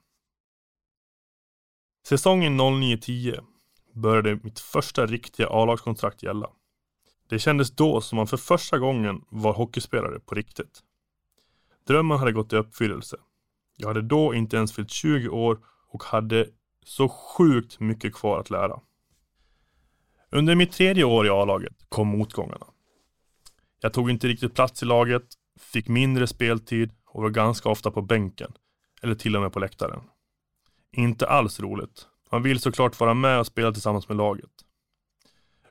Säsongen 2.07 2.61
09-10 2.61 3.43
började 3.93 4.39
mitt 4.43 4.59
första 4.59 5.05
riktiga 5.05 5.47
A-lagskontrakt 5.49 6.23
gälla. 6.23 6.49
Det 7.29 7.39
kändes 7.39 7.71
då 7.71 8.01
som 8.01 8.15
man 8.15 8.27
för 8.27 8.37
första 8.37 8.77
gången 8.77 9.21
var 9.29 9.53
hockeyspelare 9.53 10.19
på 10.19 10.35
riktigt. 10.35 10.83
Drömmen 11.87 12.17
hade 12.17 12.31
gått 12.31 12.53
i 12.53 12.55
uppfyllelse. 12.55 13.17
Jag 13.77 13.87
hade 13.87 14.01
då 14.01 14.33
inte 14.33 14.57
ens 14.57 14.73
fyllt 14.73 14.91
20 14.91 15.29
år 15.29 15.59
och 15.87 16.03
hade 16.03 16.49
så 16.83 17.09
sjukt 17.09 17.79
mycket 17.79 18.13
kvar 18.15 18.39
att 18.39 18.49
lära. 18.49 18.79
Under 20.29 20.55
mitt 20.55 20.71
tredje 20.71 21.03
år 21.03 21.27
i 21.27 21.29
A-laget 21.29 21.85
kom 21.89 22.07
motgångarna. 22.07 22.65
Jag 23.81 23.93
tog 23.93 24.09
inte 24.09 24.27
riktigt 24.27 24.55
plats 24.55 24.83
i 24.83 24.85
laget, 24.85 25.23
fick 25.59 25.87
mindre 25.87 26.27
speltid 26.27 26.91
och 27.05 27.23
var 27.23 27.29
ganska 27.29 27.69
ofta 27.69 27.91
på 27.91 28.01
bänken, 28.01 28.51
eller 29.01 29.15
till 29.15 29.35
och 29.35 29.41
med 29.41 29.53
på 29.53 29.59
läktaren. 29.59 30.01
Inte 30.91 31.27
alls 31.27 31.59
roligt. 31.59 32.07
Man 32.31 32.43
vill 32.43 32.59
såklart 32.59 32.99
vara 32.99 33.13
med 33.13 33.39
och 33.39 33.47
spela 33.47 33.71
tillsammans 33.71 34.07
med 34.07 34.17
laget. 34.17 34.51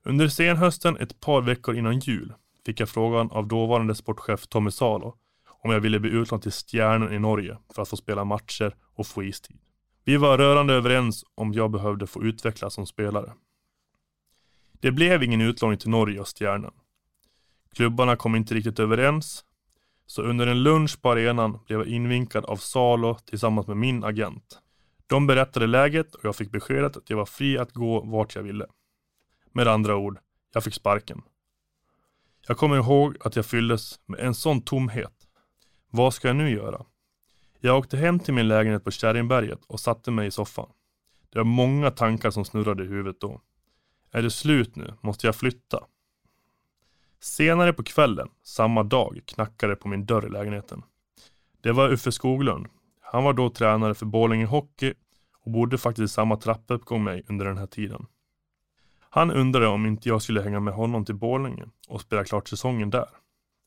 Under 0.02 0.28
senhösten, 0.28 0.96
ett 0.96 1.20
par 1.20 1.42
veckor 1.42 1.76
innan 1.76 1.98
jul, 1.98 2.34
fick 2.66 2.80
jag 2.80 2.88
frågan 2.88 3.30
av 3.30 3.48
dåvarande 3.48 3.94
sportchef 3.94 4.46
Tommy 4.46 4.70
Salo 4.70 5.16
om 5.62 5.70
jag 5.70 5.80
ville 5.80 6.00
bli 6.00 6.10
utlånad 6.10 6.42
till 6.42 6.52
Stjärnen 6.52 7.12
i 7.12 7.18
Norge 7.18 7.58
för 7.74 7.82
att 7.82 7.88
få 7.88 7.96
spela 7.96 8.24
matcher 8.24 8.76
och 8.94 9.06
få 9.06 9.24
istid. 9.24 9.58
Vi 10.04 10.16
var 10.16 10.38
rörande 10.38 10.74
överens 10.74 11.24
om 11.34 11.52
jag 11.52 11.70
behövde 11.70 12.06
få 12.06 12.22
utvecklas 12.22 12.74
som 12.74 12.86
spelare. 12.86 13.32
Det 14.80 14.92
blev 14.92 15.22
ingen 15.22 15.40
utlåning 15.40 15.78
till 15.78 15.90
Norge 15.90 16.20
och 16.20 16.38
Stjärnen. 16.38 16.72
Klubbarna 17.76 18.16
kom 18.16 18.36
inte 18.36 18.54
riktigt 18.54 18.78
överens, 18.78 19.44
så 20.06 20.22
under 20.22 20.46
en 20.46 20.62
lunch 20.62 21.02
på 21.02 21.10
arenan 21.10 21.58
blev 21.66 21.78
jag 21.78 21.88
invinkad 21.88 22.44
av 22.44 22.56
Salo 22.56 23.14
tillsammans 23.14 23.66
med 23.66 23.76
min 23.76 24.04
agent. 24.04 24.58
De 25.06 25.26
berättade 25.26 25.66
läget 25.66 26.14
och 26.14 26.24
jag 26.24 26.36
fick 26.36 26.50
beskedet 26.50 26.96
att 26.96 27.10
jag 27.10 27.16
var 27.16 27.26
fri 27.26 27.58
att 27.58 27.72
gå 27.72 28.00
vart 28.00 28.34
jag 28.34 28.42
ville. 28.42 28.66
Med 29.52 29.68
andra 29.68 29.96
ord, 29.96 30.18
jag 30.54 30.64
fick 30.64 30.74
sparken. 30.74 31.22
Jag 32.46 32.56
kommer 32.56 32.76
ihåg 32.76 33.16
att 33.20 33.36
jag 33.36 33.46
fylldes 33.46 34.00
med 34.06 34.20
en 34.20 34.34
sån 34.34 34.60
tomhet. 34.60 35.14
Vad 35.90 36.14
ska 36.14 36.28
jag 36.28 36.36
nu 36.36 36.50
göra? 36.50 36.84
Jag 37.60 37.78
åkte 37.78 37.96
hem 37.96 38.18
till 38.18 38.34
min 38.34 38.48
lägenhet 38.48 38.84
på 38.84 38.90
Kärringberget 38.90 39.64
och 39.66 39.80
satte 39.80 40.10
mig 40.10 40.26
i 40.26 40.30
soffan. 40.30 40.68
Det 41.30 41.38
var 41.38 41.44
många 41.44 41.90
tankar 41.90 42.30
som 42.30 42.44
snurrade 42.44 42.84
i 42.84 42.86
huvudet 42.86 43.20
då. 43.20 43.40
Är 44.10 44.22
det 44.22 44.30
slut 44.30 44.76
nu? 44.76 44.94
Måste 45.00 45.26
jag 45.26 45.36
flytta? 45.36 45.86
Senare 47.26 47.72
på 47.72 47.82
kvällen, 47.82 48.28
samma 48.42 48.82
dag, 48.82 49.20
knackade 49.26 49.72
det 49.72 49.76
på 49.76 49.88
min 49.88 50.06
dörr 50.06 50.26
i 50.26 50.28
lägenheten. 50.28 50.82
Det 51.60 51.72
var 51.72 51.92
Uffe 51.92 52.12
Skoglund. 52.12 52.66
Han 53.00 53.24
var 53.24 53.32
då 53.32 53.50
tränare 53.50 53.94
för 53.94 54.06
Borlänge 54.06 54.46
Hockey 54.46 54.94
och 55.44 55.50
bodde 55.50 55.78
faktiskt 55.78 56.12
i 56.12 56.14
samma 56.14 56.36
trappuppgång 56.36 57.04
med 57.04 57.14
mig 57.14 57.24
under 57.28 57.46
den 57.46 57.58
här 57.58 57.66
tiden. 57.66 58.06
Han 59.00 59.30
undrade 59.30 59.66
om 59.66 59.86
inte 59.86 60.08
jag 60.08 60.22
skulle 60.22 60.42
hänga 60.42 60.60
med 60.60 60.74
honom 60.74 61.04
till 61.04 61.14
Borlänge 61.14 61.64
och 61.88 62.00
spela 62.00 62.24
klart 62.24 62.48
säsongen 62.48 62.90
där. 62.90 63.08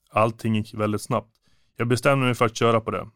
Allting 0.10 0.56
gick 0.56 0.74
väldigt 0.74 1.02
snabbt. 1.02 1.36
Jag 1.76 1.88
bestämde 1.88 2.26
mig 2.26 2.36
för 2.36 2.46
att 2.46 2.58
köra 2.58 2.82
på 2.82 2.92
det. 2.92 3.10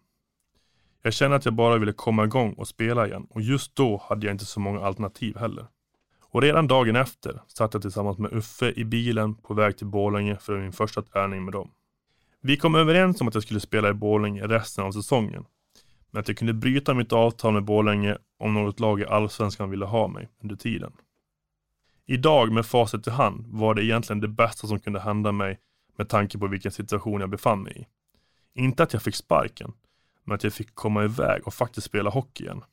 Jag 1.01 1.13
kände 1.13 1.38
att 1.38 1.45
jag 1.45 1.53
bara 1.53 1.77
ville 1.77 1.93
komma 1.93 2.23
igång 2.23 2.53
och 2.53 2.67
spela 2.67 3.07
igen 3.07 3.27
och 3.29 3.41
just 3.41 3.75
då 3.75 4.01
hade 4.09 4.25
jag 4.25 4.33
inte 4.33 4.45
så 4.45 4.59
många 4.59 4.81
alternativ 4.81 5.38
heller. 5.38 5.67
Och 6.33 6.41
redan 6.41 6.67
dagen 6.67 6.95
efter 6.95 7.41
satt 7.47 7.73
jag 7.73 7.81
tillsammans 7.81 8.17
med 8.17 8.33
Uffe 8.33 8.73
i 8.75 8.85
bilen 8.85 9.35
på 9.35 9.53
väg 9.53 9.77
till 9.77 9.87
Borlänge 9.87 10.37
för 10.37 10.59
min 10.59 10.71
första 10.71 11.01
träning 11.01 11.45
med 11.45 11.53
dem. 11.53 11.71
Vi 12.41 12.57
kom 12.57 12.75
överens 12.75 13.21
om 13.21 13.27
att 13.27 13.33
jag 13.33 13.43
skulle 13.43 13.59
spela 13.59 13.89
i 13.89 13.93
Borlänge 13.93 14.47
resten 14.47 14.83
av 14.83 14.91
säsongen. 14.91 15.45
Men 16.11 16.19
att 16.19 16.27
jag 16.27 16.37
kunde 16.37 16.53
bryta 16.53 16.93
mitt 16.93 17.13
avtal 17.13 17.53
med 17.53 17.63
Borlänge 17.63 18.17
om 18.39 18.53
något 18.53 18.79
lag 18.79 19.01
i 19.01 19.05
Allsvenskan 19.05 19.69
ville 19.69 19.85
ha 19.85 20.07
mig 20.07 20.29
under 20.43 20.55
tiden. 20.55 20.91
Idag 22.05 22.51
med 22.51 22.65
facit 22.65 23.07
i 23.07 23.09
hand 23.09 23.45
var 23.47 23.73
det 23.73 23.85
egentligen 23.85 24.19
det 24.19 24.27
bästa 24.27 24.67
som 24.67 24.79
kunde 24.79 24.99
hända 24.99 25.31
mig 25.31 25.59
med 25.97 26.09
tanke 26.09 26.37
på 26.37 26.47
vilken 26.47 26.71
situation 26.71 27.21
jag 27.21 27.29
befann 27.29 27.63
mig 27.63 27.73
i. 27.77 27.85
Inte 28.61 28.83
att 28.83 28.93
jag 28.93 29.01
fick 29.01 29.15
sparken, 29.15 29.73
men 30.23 30.35
att 30.35 30.43
jag 30.43 30.53
fick 30.53 30.75
komma 30.75 31.03
iväg 31.03 31.47
och 31.47 31.53
faktiskt 31.53 31.87
spela 31.87 32.09
hockey 32.09 32.43
igen. 32.43 32.63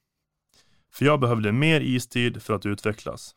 För 0.92 1.04
jag 1.04 1.20
behövde 1.20 1.52
mer 1.52 1.80
istid 1.80 2.42
för 2.42 2.54
att 2.54 2.66
utvecklas. 2.66 3.34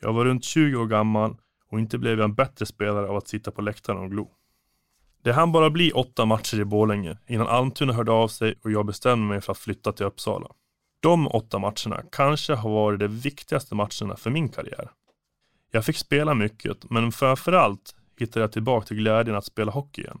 Jag 0.00 0.12
var 0.12 0.24
runt 0.24 0.44
20 0.44 0.76
år 0.76 0.86
gammal 0.86 1.36
och 1.70 1.78
inte 1.78 1.98
blev 1.98 2.18
jag 2.18 2.24
en 2.24 2.34
bättre 2.34 2.66
spelare 2.66 3.08
av 3.08 3.16
att 3.16 3.28
sitta 3.28 3.50
på 3.50 3.62
läktaren 3.62 3.98
och 3.98 4.10
glo. 4.10 4.30
Det 5.22 5.32
hann 5.32 5.52
bara 5.52 5.70
bli 5.70 5.92
åtta 5.92 6.24
matcher 6.24 6.60
i 6.60 6.64
Borlänge 6.64 7.18
innan 7.26 7.46
Almtuna 7.46 7.92
hörde 7.92 8.12
av 8.12 8.28
sig 8.28 8.54
och 8.62 8.70
jag 8.70 8.86
bestämde 8.86 9.26
mig 9.26 9.40
för 9.40 9.52
att 9.52 9.58
flytta 9.58 9.92
till 9.92 10.06
Uppsala. 10.06 10.48
De 11.00 11.28
åtta 11.28 11.58
matcherna 11.58 12.02
kanske 12.12 12.54
har 12.54 12.70
varit 12.70 13.00
de 13.00 13.08
viktigaste 13.08 13.74
matcherna 13.74 14.16
för 14.16 14.30
min 14.30 14.48
karriär. 14.48 14.90
Jag 15.70 15.84
fick 15.84 15.96
spela 15.96 16.34
mycket, 16.34 16.90
men 16.90 17.12
framförallt 17.12 17.94
hittade 18.18 18.40
jag 18.40 18.52
tillbaka 18.52 18.86
till 18.86 18.96
glädjen 18.96 19.36
att 19.36 19.44
spela 19.44 19.72
hockey 19.72 20.02
igen. 20.02 20.20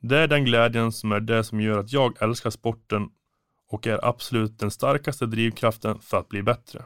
Det 0.00 0.18
är 0.18 0.28
den 0.28 0.44
glädjen 0.44 0.92
som 0.92 1.12
är 1.12 1.20
det 1.20 1.44
som 1.44 1.60
gör 1.60 1.78
att 1.78 1.92
jag 1.92 2.22
älskar 2.22 2.50
sporten 2.50 3.08
och 3.68 3.86
är 3.86 4.04
absolut 4.04 4.58
den 4.58 4.70
starkaste 4.70 5.26
drivkraften 5.26 6.00
för 6.00 6.16
att 6.16 6.28
bli 6.28 6.42
bättre. 6.42 6.84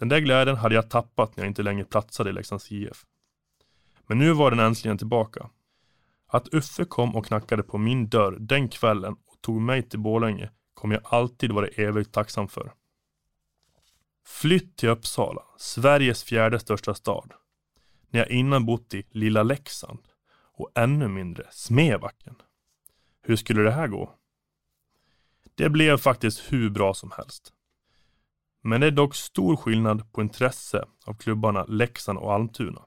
Den 0.00 0.08
där 0.08 0.20
glädjen 0.20 0.56
hade 0.56 0.74
jag 0.74 0.90
tappat 0.90 1.36
när 1.36 1.44
jag 1.44 1.50
inte 1.50 1.62
längre 1.62 1.84
platsade 1.84 2.30
i 2.30 2.32
Leksands 2.32 2.72
IF. 2.72 3.06
Men 4.06 4.18
nu 4.18 4.32
var 4.32 4.50
den 4.50 4.60
äntligen 4.60 4.98
tillbaka. 4.98 5.50
Att 6.26 6.54
Uffe 6.54 6.84
kom 6.84 7.16
och 7.16 7.26
knackade 7.26 7.62
på 7.62 7.78
min 7.78 8.08
dörr 8.08 8.36
den 8.40 8.68
kvällen 8.68 9.16
och 9.26 9.40
tog 9.40 9.60
mig 9.60 9.82
till 9.82 9.98
Borlänge 9.98 10.50
kommer 10.74 10.94
jag 10.94 11.02
alltid 11.04 11.52
vara 11.52 11.66
evigt 11.66 12.12
tacksam 12.12 12.48
för. 12.48 12.72
Flytt 14.26 14.76
till 14.76 14.88
Uppsala, 14.88 15.42
Sveriges 15.58 16.24
fjärde 16.24 16.58
största 16.60 16.94
stad. 16.94 17.32
När 18.10 18.20
jag 18.20 18.30
innan 18.30 18.66
bott 18.66 18.94
i 18.94 19.06
lilla 19.10 19.42
Leksand 19.42 20.08
och 20.52 20.70
ännu 20.74 21.08
mindre 21.08 21.46
Smedbacken. 21.50 22.34
Hur 23.22 23.36
skulle 23.36 23.62
det 23.62 23.72
här 23.72 23.86
gå? 23.86 24.14
Det 25.54 25.68
blev 25.68 25.96
faktiskt 25.98 26.52
hur 26.52 26.70
bra 26.70 26.94
som 26.94 27.10
helst. 27.16 27.52
Men 28.62 28.80
det 28.80 28.86
är 28.86 28.90
dock 28.90 29.14
stor 29.14 29.56
skillnad 29.56 30.12
på 30.12 30.22
intresse 30.22 30.84
av 31.06 31.14
klubbarna 31.14 31.64
Leksand 31.64 32.18
och 32.18 32.32
Almtuna. 32.32 32.82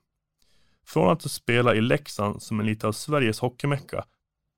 Från 0.85 1.09
att 1.09 1.31
spela 1.31 1.75
i 1.75 1.81
Leksand 1.81 2.41
som 2.41 2.59
är 2.59 2.63
lite 2.63 2.87
av 2.87 2.91
Sveriges 2.91 3.39
hockeymecka, 3.39 4.05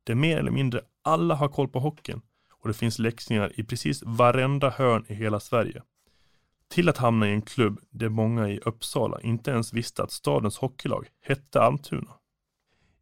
där 0.04 0.16
mer 0.16 0.38
eller 0.38 0.52
mindre 0.52 0.82
alla 1.02 1.36
har 1.36 1.48
koll 1.48 1.68
på 1.68 1.80
hockeyn 1.80 2.22
och 2.62 2.68
det 2.68 2.74
finns 2.74 3.00
leksingar 3.00 3.60
i 3.60 3.64
precis 3.64 4.04
varenda 4.06 4.70
hörn 4.70 5.06
i 5.08 5.14
hela 5.14 5.40
Sverige. 5.40 5.82
Till 6.68 6.90
att 6.90 6.98
hamna 6.98 7.30
i 7.30 7.32
en 7.32 7.42
klubb 7.42 7.80
där 7.90 8.10
många 8.10 8.50
i 8.50 8.60
Uppsala 8.60 9.22
inte 9.22 9.52
ens 9.52 9.74
visste 9.74 10.04
att 10.04 10.12
stadens 10.12 10.58
hockeylag 10.58 11.08
hette 11.22 11.62
Almtuna. 11.62 12.12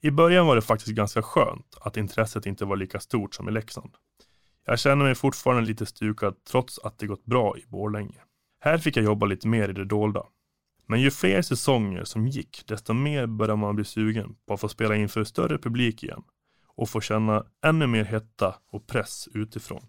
I 0.02 0.12
början 0.12 0.48
var 0.48 0.56
det 0.56 0.62
faktiskt 0.62 0.96
ganska 0.96 1.22
skönt 1.22 1.78
att 1.82 1.98
intresset 1.98 2.46
inte 2.46 2.66
var 2.66 2.76
lika 2.76 3.00
stort 3.00 3.36
som 3.36 3.50
i 3.50 3.52
Leksand. 3.52 3.92
Jag 4.66 4.80
känner 4.80 5.06
mig 5.06 5.16
fortfarande 5.16 5.68
lite 5.68 5.86
stukad 5.86 6.44
trots 6.44 6.80
att 6.80 6.98
det 6.98 7.08
gått 7.08 7.26
bra 7.26 7.58
i 7.58 7.66
Borlänge. 7.68 8.22
Här 8.60 8.78
fick 8.78 8.98
jag 8.98 9.06
jobba 9.06 9.26
lite 9.26 9.48
mer 9.48 9.70
i 9.70 9.74
det 9.74 9.86
dolda. 9.86 10.24
Men 10.88 11.02
ju 11.02 11.12
fler 11.12 11.42
säsonger 11.42 12.04
som 12.04 12.28
gick, 12.28 12.64
desto 12.68 12.94
mer 12.94 13.28
började 13.28 13.56
man 13.56 13.76
bli 13.76 13.86
sugen 13.86 14.36
på 14.48 14.54
att 14.54 14.60
få 14.60 14.70
spela 14.70 14.96
inför 14.96 15.24
större 15.24 15.58
publik 15.58 16.04
igen 16.04 16.24
och 16.76 16.90
få 16.90 17.02
känna 17.02 17.46
ännu 17.66 17.88
mer 17.88 18.04
hetta 18.04 18.56
och 18.72 18.88
press 18.88 19.30
utifrån. 19.34 19.86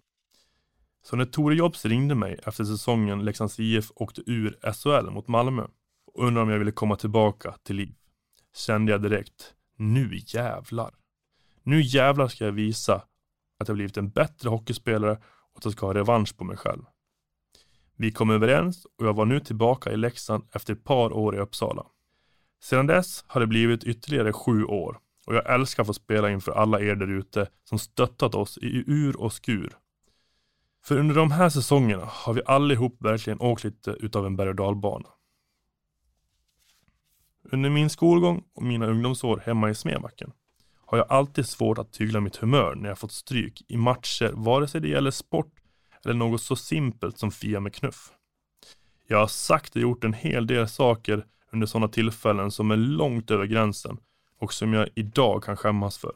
Så 1.03 1.15
när 1.15 1.25
Tore 1.25 1.55
Jobs 1.55 1.85
ringde 1.85 2.15
mig 2.15 2.39
efter 2.45 2.63
säsongen 2.63 3.25
Leksands 3.25 3.59
IF 3.59 3.91
åkte 3.95 4.21
ur 4.25 4.59
SHL 4.73 5.11
mot 5.11 5.27
Malmö 5.27 5.67
och 6.07 6.27
undrade 6.27 6.43
om 6.43 6.49
jag 6.49 6.59
ville 6.59 6.71
komma 6.71 6.95
tillbaka 6.95 7.55
till 7.63 7.75
liv, 7.75 7.95
kände 8.55 8.91
jag 8.91 9.01
direkt, 9.01 9.53
nu 9.77 10.21
jävlar. 10.25 10.93
Nu 11.63 11.81
jävlar 11.81 12.27
ska 12.27 12.45
jag 12.45 12.51
visa 12.51 13.01
att 13.59 13.67
jag 13.67 13.75
blivit 13.75 13.97
en 13.97 14.09
bättre 14.09 14.49
hockeyspelare 14.49 15.11
och 15.51 15.57
att 15.57 15.65
jag 15.65 15.73
ska 15.73 15.85
ha 15.85 15.93
revansch 15.93 16.37
på 16.37 16.43
mig 16.43 16.57
själv. 16.57 16.83
Vi 17.97 18.11
kom 18.11 18.29
överens 18.29 18.85
och 18.85 19.05
jag 19.05 19.13
var 19.13 19.25
nu 19.25 19.39
tillbaka 19.39 19.91
i 19.91 19.97
Leksand 19.97 20.43
efter 20.51 20.73
ett 20.73 20.83
par 20.83 21.13
år 21.13 21.35
i 21.35 21.39
Uppsala. 21.39 21.85
Sedan 22.63 22.87
dess 22.87 23.23
har 23.27 23.41
det 23.41 23.47
blivit 23.47 23.83
ytterligare 23.83 24.33
sju 24.33 24.63
år 24.63 24.99
och 25.25 25.35
jag 25.35 25.53
älskar 25.53 25.83
att 25.83 25.87
få 25.87 25.93
spela 25.93 26.31
inför 26.31 26.51
alla 26.51 26.81
er 26.81 26.95
där 26.95 27.07
ute 27.07 27.49
som 27.63 27.79
stöttat 27.79 28.35
oss 28.35 28.57
i 28.57 28.83
ur 28.87 29.21
och 29.21 29.33
skur. 29.33 29.77
För 30.85 30.97
under 30.97 31.15
de 31.15 31.31
här 31.31 31.49
säsongerna 31.49 32.05
har 32.05 32.33
vi 32.33 32.41
allihop 32.45 32.97
verkligen 32.99 33.41
åkt 33.41 33.63
lite 33.63 33.91
utav 33.91 34.25
en 34.25 34.35
berg 34.35 34.49
och 34.49 34.55
dalbana. 34.55 35.09
Under 37.43 37.69
min 37.69 37.89
skolgång 37.89 38.43
och 38.55 38.63
mina 38.63 38.87
ungdomsår 38.87 39.43
hemma 39.45 39.69
i 39.69 39.75
Smedbacken 39.75 40.31
har 40.85 40.97
jag 40.97 41.07
alltid 41.09 41.45
svårt 41.45 41.77
att 41.77 41.93
tygla 41.93 42.19
mitt 42.19 42.35
humör 42.35 42.75
när 42.75 42.89
jag 42.89 42.99
fått 42.99 43.11
stryk 43.11 43.63
i 43.67 43.77
matcher, 43.77 44.31
vare 44.33 44.67
sig 44.67 44.81
det 44.81 44.87
gäller 44.87 45.11
sport 45.11 45.53
eller 46.05 46.13
något 46.13 46.41
så 46.41 46.55
simpelt 46.55 47.17
som 47.17 47.31
Fia 47.31 47.59
med 47.59 47.73
knuff. 47.73 48.11
Jag 49.07 49.17
har 49.17 49.27
sagt 49.27 49.75
och 49.75 49.81
gjort 49.81 50.03
en 50.03 50.13
hel 50.13 50.47
del 50.47 50.67
saker 50.67 51.25
under 51.51 51.67
sådana 51.67 51.87
tillfällen 51.87 52.51
som 52.51 52.71
är 52.71 52.77
långt 52.77 53.31
över 53.31 53.45
gränsen 53.45 53.97
och 54.39 54.53
som 54.53 54.73
jag 54.73 54.89
idag 54.95 55.43
kan 55.43 55.57
skämmas 55.57 55.97
för. 55.97 56.13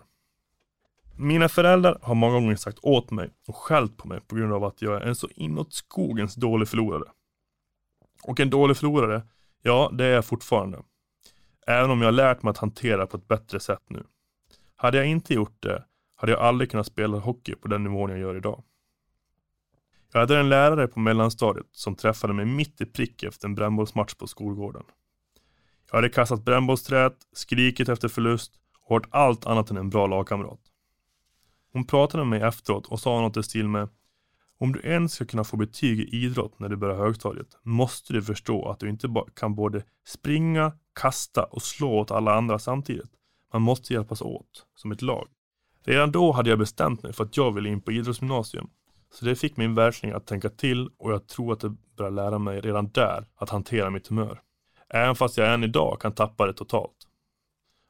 Mina 1.17 1.49
föräldrar 1.49 1.99
har 2.01 2.15
många 2.15 2.33
gånger 2.33 2.55
sagt 2.55 2.79
åt 2.81 3.11
mig 3.11 3.29
och 3.47 3.55
skällt 3.55 3.97
på 3.97 4.07
mig 4.07 4.21
på 4.21 4.35
grund 4.35 4.53
av 4.53 4.63
att 4.63 4.81
jag 4.81 4.95
är 4.95 5.01
en 5.01 5.15
så 5.15 5.27
inåt 5.35 5.73
skogens 5.73 6.35
dålig 6.35 6.67
förlorare. 6.67 7.11
Och 8.23 8.39
en 8.39 8.49
dålig 8.49 8.77
förlorare, 8.77 9.21
ja 9.61 9.91
det 9.93 10.05
är 10.05 10.11
jag 10.11 10.25
fortfarande. 10.25 10.83
Även 11.67 11.91
om 11.91 12.01
jag 12.01 12.07
har 12.07 12.11
lärt 12.11 12.43
mig 12.43 12.51
att 12.51 12.57
hantera 12.57 13.07
på 13.07 13.17
ett 13.17 13.27
bättre 13.27 13.59
sätt 13.59 13.83
nu. 13.87 14.03
Hade 14.81 14.97
jag 14.97 15.07
inte 15.07 15.33
gjort 15.33 15.61
det, 15.61 15.83
hade 16.15 16.31
jag 16.31 16.41
aldrig 16.41 16.71
kunnat 16.71 16.85
spela 16.85 17.17
hockey 17.17 17.55
på 17.55 17.67
den 17.67 17.83
nivån 17.83 18.09
jag 18.09 18.19
gör 18.19 18.35
idag. 18.35 18.63
Jag 20.11 20.19
hade 20.19 20.39
en 20.39 20.49
lärare 20.49 20.87
på 20.87 20.99
mellanstadiet 20.99 21.65
som 21.71 21.95
träffade 21.95 22.33
mig 22.33 22.45
mitt 22.45 22.81
i 22.81 22.85
prick 22.85 23.23
efter 23.23 23.47
en 23.47 23.55
brännbollsmatch 23.55 24.13
på 24.13 24.27
skolgården. 24.27 24.83
Jag 25.91 25.97
hade 25.97 26.09
kastat 26.09 26.45
brännbollsträt, 26.45 27.17
skrikit 27.33 27.89
efter 27.89 28.07
förlust 28.07 28.53
och 28.81 28.91
varit 28.91 29.07
allt 29.09 29.45
annat 29.45 29.71
än 29.71 29.77
en 29.77 29.89
bra 29.89 30.07
lagkamrat. 30.07 30.61
Hon 31.73 31.87
pratade 31.87 32.23
med 32.25 32.39
mig 32.39 32.47
efteråt 32.47 32.85
och 32.85 32.99
sa 32.99 33.21
något 33.21 33.37
i 33.37 33.43
stil 33.43 33.67
med 33.67 33.89
Om 34.57 34.71
du 34.71 34.81
ens 34.83 35.13
ska 35.13 35.25
kunna 35.25 35.43
få 35.43 35.57
betyg 35.57 35.99
i 35.99 36.25
idrott 36.25 36.59
när 36.59 36.69
du 36.69 36.75
börjar 36.75 36.97
högstadiet 36.97 37.57
måste 37.63 38.13
du 38.13 38.21
förstå 38.21 38.69
att 38.69 38.79
du 38.79 38.89
inte 38.89 39.23
kan 39.35 39.55
både 39.55 39.83
springa, 40.07 40.73
kasta 40.99 41.43
och 41.43 41.61
slå 41.61 41.99
åt 41.99 42.11
alla 42.11 42.33
andra 42.33 42.59
samtidigt. 42.59 43.11
Man 43.53 43.61
måste 43.61 43.93
hjälpas 43.93 44.21
åt, 44.21 44.65
som 44.75 44.91
ett 44.91 45.01
lag. 45.01 45.27
Redan 45.83 46.11
då 46.11 46.31
hade 46.31 46.49
jag 46.49 46.59
bestämt 46.59 47.03
mig 47.03 47.13
för 47.13 47.23
att 47.23 47.37
jag 47.37 47.51
ville 47.51 47.69
in 47.69 47.81
på 47.81 47.91
idrottsgymnasium. 47.91 48.69
Så 49.13 49.25
det 49.25 49.35
fick 49.35 49.57
min 49.57 49.75
världsling 49.75 50.11
att 50.11 50.27
tänka 50.27 50.49
till 50.49 50.89
och 50.97 51.11
jag 51.11 51.27
tror 51.27 51.53
att 51.53 51.59
det 51.59 51.75
började 51.97 52.15
lära 52.15 52.39
mig 52.39 52.61
redan 52.61 52.89
där 52.89 53.27
att 53.35 53.49
hantera 53.49 53.89
mitt 53.89 54.07
humör. 54.07 54.41
Även 54.89 55.15
fast 55.15 55.37
jag 55.37 55.53
än 55.53 55.63
idag 55.63 56.01
kan 56.01 56.11
tappa 56.11 56.45
det 56.45 56.53
totalt. 56.53 57.07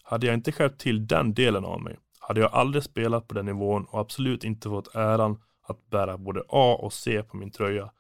Hade 0.03 0.27
jag 0.27 0.33
inte 0.33 0.51
skärpt 0.51 0.81
till 0.81 1.07
den 1.07 1.33
delen 1.33 1.65
av 1.65 1.81
mig 1.81 1.97
hade 2.29 2.41
jag 2.41 2.53
aldrig 2.53 2.83
spelat 2.83 3.27
på 3.27 3.33
den 3.33 3.45
nivån 3.45 3.85
och 3.85 3.99
absolut 3.99 4.43
inte 4.43 4.69
fått 4.69 4.95
äran 4.95 5.41
att 5.67 5.89
bära 5.89 6.17
både 6.17 6.43
A 6.49 6.77
och 6.79 6.93
C 6.93 7.23
på 7.23 7.37
min 7.37 7.51
tröja. 7.51 7.91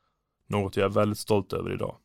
Något 0.47 0.77
jag 0.77 0.85
är 0.85 0.89
väldigt 0.89 1.19
stolt 1.19 1.53
över 1.53 1.73
idag. 1.73 1.95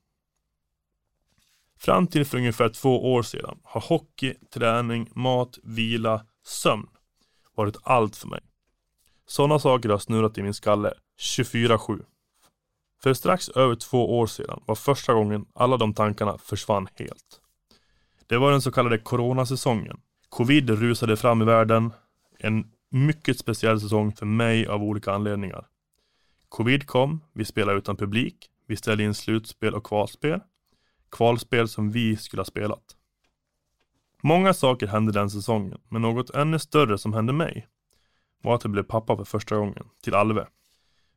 Fram 1.85 2.07
till 2.07 2.25
för 2.25 2.39
ungefär 2.39 2.69
två 2.69 3.15
år 3.15 3.23
sedan 3.23 3.59
har 3.63 3.81
hockey, 3.81 4.35
träning, 4.55 5.11
mat, 5.15 5.59
vila, 5.63 6.27
sömn 6.45 6.87
varit 7.55 7.77
allt 7.83 8.17
för 8.17 8.29
mig. 8.29 8.41
Sådana 9.27 9.59
saker 9.59 9.89
har 9.89 9.99
snurrat 9.99 10.39
i 10.39 10.43
min 10.43 10.55
skalle 10.55 10.95
24-7. 11.21 12.03
För 13.03 13.15
strax 13.15 13.49
över 13.49 13.75
två 13.75 14.19
år 14.19 14.27
sedan 14.27 14.63
var 14.67 14.75
första 14.75 15.15
gången 15.15 15.47
alla 15.55 15.77
de 15.77 15.95
tankarna 15.95 16.39
försvann 16.39 16.89
helt. 16.95 17.41
Det 18.27 18.37
var 18.37 18.51
den 18.51 18.63
så 18.63 18.73
kallade 18.73 18.99
coronasäsongen. 18.99 20.01
Covid 20.29 20.71
rusade 20.71 21.17
fram 21.17 21.43
i 21.43 21.45
världen. 21.45 21.93
En 22.39 22.71
mycket 22.91 23.39
speciell 23.39 23.81
säsong 23.81 24.13
för 24.13 24.27
mig 24.27 24.67
av 24.67 24.83
olika 24.83 25.13
anledningar. 25.13 25.67
Covid 26.49 26.87
kom, 26.87 27.21
vi 27.33 27.45
spelade 27.45 27.79
utan 27.79 27.97
publik, 27.97 28.51
vi 28.67 28.77
ställde 28.77 29.05
in 29.05 29.15
slutspel 29.15 29.75
och 29.75 29.85
kvalspel. 29.85 30.41
Kvalspel 31.17 31.69
som 31.69 31.91
vi 31.91 32.17
skulle 32.17 32.41
ha 32.41 32.45
spelat. 32.45 32.97
Många 34.23 34.55
saker 34.55 34.87
hände 34.87 35.13
den 35.13 35.31
säsongen, 35.31 35.81
men 35.89 36.03
något 36.03 36.31
ännu 36.31 36.59
större 36.59 36.99
som 36.99 37.13
hände 37.13 37.33
mig 37.33 37.69
var 38.43 38.55
att 38.55 38.65
jag 38.65 38.71
blev 38.71 38.83
pappa 38.83 39.17
för 39.17 39.25
första 39.25 39.57
gången, 39.57 39.85
till 40.03 40.15
Alve. 40.15 40.47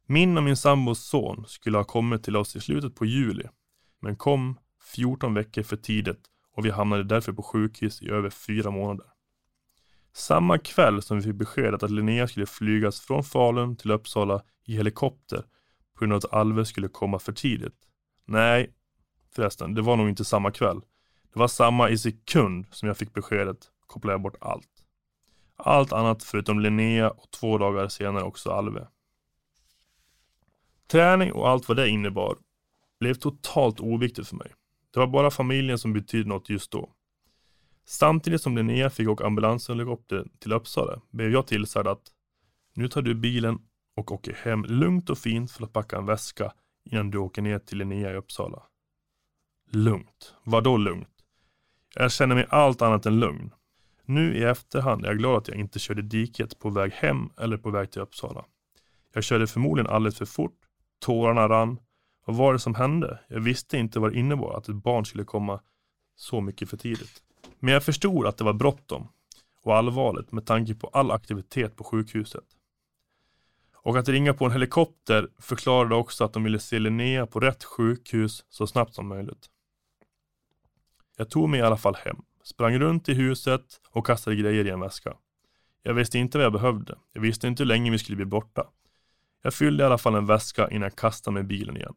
Min 0.06 0.38
och 0.38 0.44
min 0.44 0.58
sambos 0.58 1.00
son 1.00 1.46
skulle 1.48 1.78
ha 1.78 1.84
kommit 1.84 2.24
till 2.24 2.36
oss 2.36 2.56
i 2.56 2.60
slutet 2.60 2.96
på 2.96 3.06
juli, 3.06 3.44
men 4.02 4.16
kom 4.16 4.60
14 4.96 5.34
veckor 5.34 5.64
för 5.64 5.78
tidigt 5.78 6.22
och 6.56 6.66
vi 6.66 6.70
hamnade 6.70 7.04
därför 7.04 7.34
på 7.34 7.44
sjukhus 7.44 8.02
i 8.02 8.10
över 8.10 8.30
fyra 8.30 8.72
månader. 8.72 9.06
Samma 10.14 10.58
kväll 10.58 11.02
som 11.02 11.18
vi 11.18 11.24
fick 11.24 11.36
beskedet 11.36 11.84
att 11.84 11.92
Linnea 11.92 12.28
skulle 12.28 12.46
flygas 12.46 13.00
från 13.00 13.24
Falun 13.24 13.76
till 13.76 13.92
Uppsala 13.92 14.44
i 14.66 14.76
helikopter 14.76 15.44
på 15.94 16.00
grund 16.00 16.14
av 16.14 16.18
att 16.18 16.34
Alve 16.34 16.66
skulle 16.66 16.88
komma 16.88 17.20
för 17.20 17.34
tidigt. 17.34 17.78
Nej, 18.26 18.74
förresten, 19.38 19.74
det 19.74 19.82
var 19.82 19.98
nog 19.98 20.10
inte 20.10 20.26
samma 20.26 20.52
kväll. 20.52 20.82
Det 21.34 21.40
var 21.40 21.48
samma 21.48 21.90
i 21.90 21.98
sekund 21.98 22.66
som 22.72 22.88
jag 22.88 22.98
fick 22.98 23.14
beskedet 23.14 23.58
kopplade 23.88 24.14
jag 24.14 24.22
bort 24.22 24.36
allt. 24.42 24.70
Allt 25.56 25.94
annat 25.94 26.24
förutom 26.24 26.60
Linnea 26.60 27.10
och 27.10 27.32
två 27.32 27.58
dagar 27.58 27.88
senare 27.88 28.24
också 28.24 28.52
Alve. 28.52 28.88
Träning 30.88 31.32
och 31.32 31.50
allt 31.50 31.68
vad 31.68 31.78
det 31.78 31.90
innebar 31.90 32.38
blev 33.00 33.14
totalt 33.14 33.80
oviktigt 33.80 34.28
för 34.28 34.36
mig. 34.36 34.54
Det 34.94 35.00
var 35.00 35.08
bara 35.08 35.32
familjen 35.32 35.80
som 35.80 35.94
betydde 35.94 36.30
något 36.30 36.50
just 36.50 36.72
då. 36.72 36.90
Samtidigt 37.86 38.42
som 38.42 38.58
Linnea 38.58 38.90
fick 38.90 39.10
åka 39.10 39.26
ambulanshelikopter 39.26 40.28
till 40.40 40.54
Uppsala 40.54 41.02
blev 41.10 41.32
jag 41.32 41.48
tillsagd 41.48 41.88
att 41.88 42.12
nu 42.74 42.88
tar 42.88 43.02
du 43.02 43.16
bilen 43.16 43.60
och 43.96 44.12
åker 44.12 44.34
hem 44.34 44.66
lugnt 44.66 45.10
och 45.10 45.18
fint 45.18 45.52
för 45.52 45.64
att 45.64 45.74
packa 45.74 45.98
en 45.98 46.06
väska 46.06 46.54
innan 46.84 47.12
du 47.12 47.18
åker 47.18 47.42
ner 47.42 47.60
till 47.60 47.78
Linnea 47.78 48.12
i 48.12 48.16
Uppsala. 48.16 48.64
Lugnt? 49.70 50.34
Vadå 50.44 50.78
lugnt? 50.78 51.10
Jag 51.96 52.12
känner 52.12 52.36
mig 52.36 52.46
allt 52.50 52.82
annat 52.82 53.06
än 53.06 53.20
lugn. 53.20 53.54
Nu 54.06 54.38
i 54.38 54.44
efterhand 54.44 55.06
är 55.06 55.08
jag 55.08 55.18
glad 55.18 55.38
att 55.38 55.48
jag 55.48 55.58
inte 55.58 55.80
körde 55.80 56.02
diket 56.02 56.60
på 56.60 56.70
väg 56.70 56.92
hem 56.92 57.30
eller 57.38 57.58
på 57.58 57.70
väg 57.70 57.92
till 57.92 58.02
Uppsala. 58.02 58.46
Jag 59.14 59.24
körde 59.24 59.48
förmodligen 59.48 59.92
alldeles 59.92 60.18
för 60.18 60.26
fort, 60.26 60.58
tårarna 61.00 61.50
rann. 61.50 61.80
Vad 62.26 62.36
var 62.36 62.54
det 62.54 62.60
som 62.60 62.76
hände? 62.76 63.20
Jag 63.28 63.40
visste 63.40 63.78
inte 63.78 64.00
vad 64.00 64.12
det 64.12 64.20
innebar 64.20 64.58
att 64.58 64.70
ett 64.70 64.76
barn 64.76 65.06
skulle 65.06 65.24
komma 65.24 65.62
så 66.16 66.42
mycket 66.42 66.70
för 66.70 66.78
tidigt. 66.78 67.22
Men 67.60 67.74
jag 67.74 67.84
förstod 67.84 68.28
att 68.28 68.38
det 68.38 68.44
var 68.44 68.54
bråttom 68.54 69.08
och 69.64 69.76
allvarligt 69.76 70.32
med 70.32 70.46
tanke 70.46 70.76
på 70.76 70.88
all 70.88 71.12
aktivitet 71.12 71.76
på 71.76 71.84
sjukhuset. 71.84 72.44
Och 73.74 73.98
att 73.98 74.10
ringa 74.10 74.34
på 74.34 74.46
en 74.46 74.52
helikopter 74.52 75.30
förklarade 75.40 75.96
också 75.96 76.24
att 76.24 76.34
de 76.34 76.44
ville 76.44 76.60
se 76.60 76.80
Linnea 76.80 77.26
på 77.26 77.40
rätt 77.40 77.64
sjukhus 77.64 78.46
så 78.50 78.68
snabbt 78.68 78.94
som 78.94 79.08
möjligt. 79.08 79.50
Jag 81.18 81.30
tog 81.30 81.50
mig 81.50 81.60
i 81.60 81.64
alla 81.64 81.78
fall 81.78 81.96
hem, 81.96 82.18
sprang 82.44 82.80
runt 82.80 83.10
i 83.10 83.14
huset 83.14 83.82
och 83.90 84.06
kastade 84.06 84.36
grejer 84.36 84.66
i 84.66 84.70
en 84.70 84.80
väska. 84.80 85.14
Jag 85.84 85.94
visste 85.94 86.18
inte 86.18 86.38
vad 86.38 86.46
jag 86.46 86.54
behövde. 86.54 86.98
Jag 87.14 87.22
visste 87.22 87.48
inte 87.48 87.64
hur 87.64 87.68
länge 87.68 87.92
vi 87.92 88.00
skulle 88.00 88.16
bli 88.16 88.26
borta. 88.26 88.68
Jag 89.42 89.54
fyllde 89.54 89.84
i 89.84 89.86
alla 89.86 89.98
fall 89.98 90.16
en 90.16 90.26
väska 90.26 90.70
innan 90.70 90.82
jag 90.82 90.96
kastade 90.96 91.34
mig 91.34 91.42
i 91.42 91.46
bilen 91.46 91.78
igen. 91.78 91.96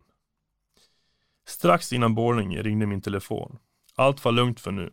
Strax 1.47 1.93
innan 1.93 2.15
Borlänge 2.15 2.63
ringde 2.63 2.87
min 2.87 3.01
telefon. 3.01 3.59
Allt 3.95 4.25
var 4.25 4.33
lugnt 4.33 4.61
för 4.61 4.71
nu. 4.71 4.93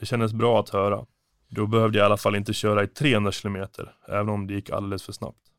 Det 0.00 0.06
kändes 0.06 0.32
bra 0.32 0.60
att 0.60 0.68
höra. 0.68 1.06
Då 1.48 1.66
behövde 1.66 1.98
jag 1.98 2.04
i 2.04 2.06
alla 2.06 2.16
fall 2.16 2.36
inte 2.36 2.52
köra 2.52 2.84
i 2.84 2.86
300 2.86 3.32
kilometer, 3.32 3.94
även 4.08 4.28
om 4.28 4.46
det 4.46 4.54
gick 4.54 4.70
alldeles 4.70 5.02
för 5.02 5.12
snabbt. 5.12 5.52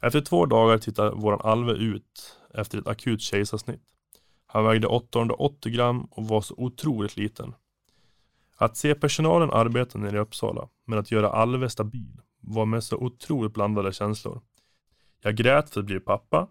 Efter 0.00 0.20
två 0.20 0.46
dagar 0.46 0.78
tittar 0.78 1.10
våran 1.10 1.40
Alve 1.42 1.72
ut 1.72 2.38
efter 2.54 2.78
ett 2.78 2.86
akut 2.86 3.20
kejsarsnitt. 3.20 3.82
Han 4.46 4.64
vägde 4.64 4.86
880 4.86 5.72
gram 5.72 6.04
och 6.10 6.28
var 6.28 6.40
så 6.40 6.54
otroligt 6.56 7.16
liten. 7.16 7.54
Att 8.56 8.76
se 8.76 8.94
personalen 8.94 9.50
arbeta 9.50 9.98
nere 9.98 10.16
i 10.16 10.20
Uppsala 10.20 10.68
med 10.84 10.98
att 10.98 11.10
göra 11.10 11.30
Alve 11.30 11.70
stabil 11.70 12.20
var 12.40 12.66
med 12.66 12.84
så 12.84 12.96
otroligt 12.96 13.54
blandade 13.54 13.92
känslor. 13.92 14.40
Jag 15.22 15.36
grät 15.36 15.70
för 15.70 15.80
att 15.80 15.86
bli 15.86 16.00
pappa. 16.00 16.48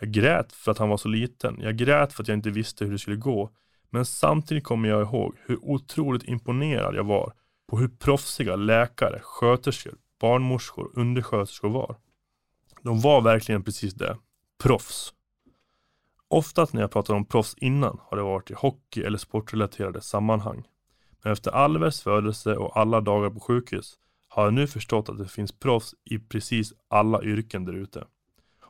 Jag 0.00 0.10
grät 0.10 0.52
för 0.52 0.70
att 0.70 0.78
han 0.78 0.88
var 0.88 0.96
så 0.96 1.08
liten. 1.08 1.56
Jag 1.60 1.76
grät 1.76 2.12
för 2.12 2.22
att 2.22 2.28
jag 2.28 2.36
inte 2.36 2.50
visste 2.50 2.84
hur 2.84 2.92
det 2.92 2.98
skulle 2.98 3.16
gå. 3.16 3.50
Men 3.90 4.04
samtidigt 4.04 4.64
kommer 4.64 4.88
jag 4.88 5.02
ihåg 5.02 5.36
hur 5.46 5.64
otroligt 5.64 6.22
imponerad 6.22 6.94
jag 6.94 7.04
var 7.04 7.32
på 7.68 7.78
hur 7.78 7.88
proffsiga 7.88 8.56
läkare, 8.56 9.20
sköterskor, 9.22 9.94
barnmorskor, 10.20 10.90
undersköterskor 10.94 11.68
var. 11.68 11.96
De 12.82 13.00
var 13.00 13.20
verkligen 13.20 13.62
precis 13.62 13.94
det. 13.94 14.16
Proffs. 14.62 15.14
Oftast 16.32 16.72
när 16.72 16.80
jag 16.80 16.90
pratar 16.90 17.14
om 17.14 17.24
proffs 17.24 17.54
innan 17.58 17.98
har 18.02 18.16
det 18.16 18.22
varit 18.22 18.50
i 18.50 18.54
hockey 18.54 19.02
eller 19.02 19.18
sportrelaterade 19.18 20.00
sammanhang. 20.00 20.68
Men 21.22 21.32
efter 21.32 21.50
Alvers 21.50 22.02
födelse 22.02 22.56
och 22.56 22.76
alla 22.76 23.00
dagar 23.00 23.30
på 23.30 23.40
sjukhus 23.40 23.98
har 24.28 24.44
jag 24.44 24.54
nu 24.54 24.66
förstått 24.66 25.08
att 25.08 25.18
det 25.18 25.28
finns 25.28 25.52
proffs 25.52 25.94
i 26.04 26.18
precis 26.18 26.72
alla 26.88 27.22
yrken 27.22 27.64
där 27.64 27.72
ute. 27.72 28.04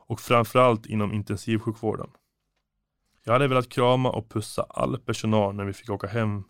Och 0.07 0.19
framförallt 0.19 0.85
inom 0.85 1.13
intensivsjukvården. 1.13 2.09
Jag 3.23 3.33
hade 3.33 3.47
velat 3.47 3.69
krama 3.69 4.09
och 4.09 4.29
pussa 4.29 4.65
all 4.69 4.99
personal 4.99 5.55
när 5.55 5.65
vi 5.65 5.73
fick 5.73 5.89
åka 5.89 6.07
hem 6.07 6.43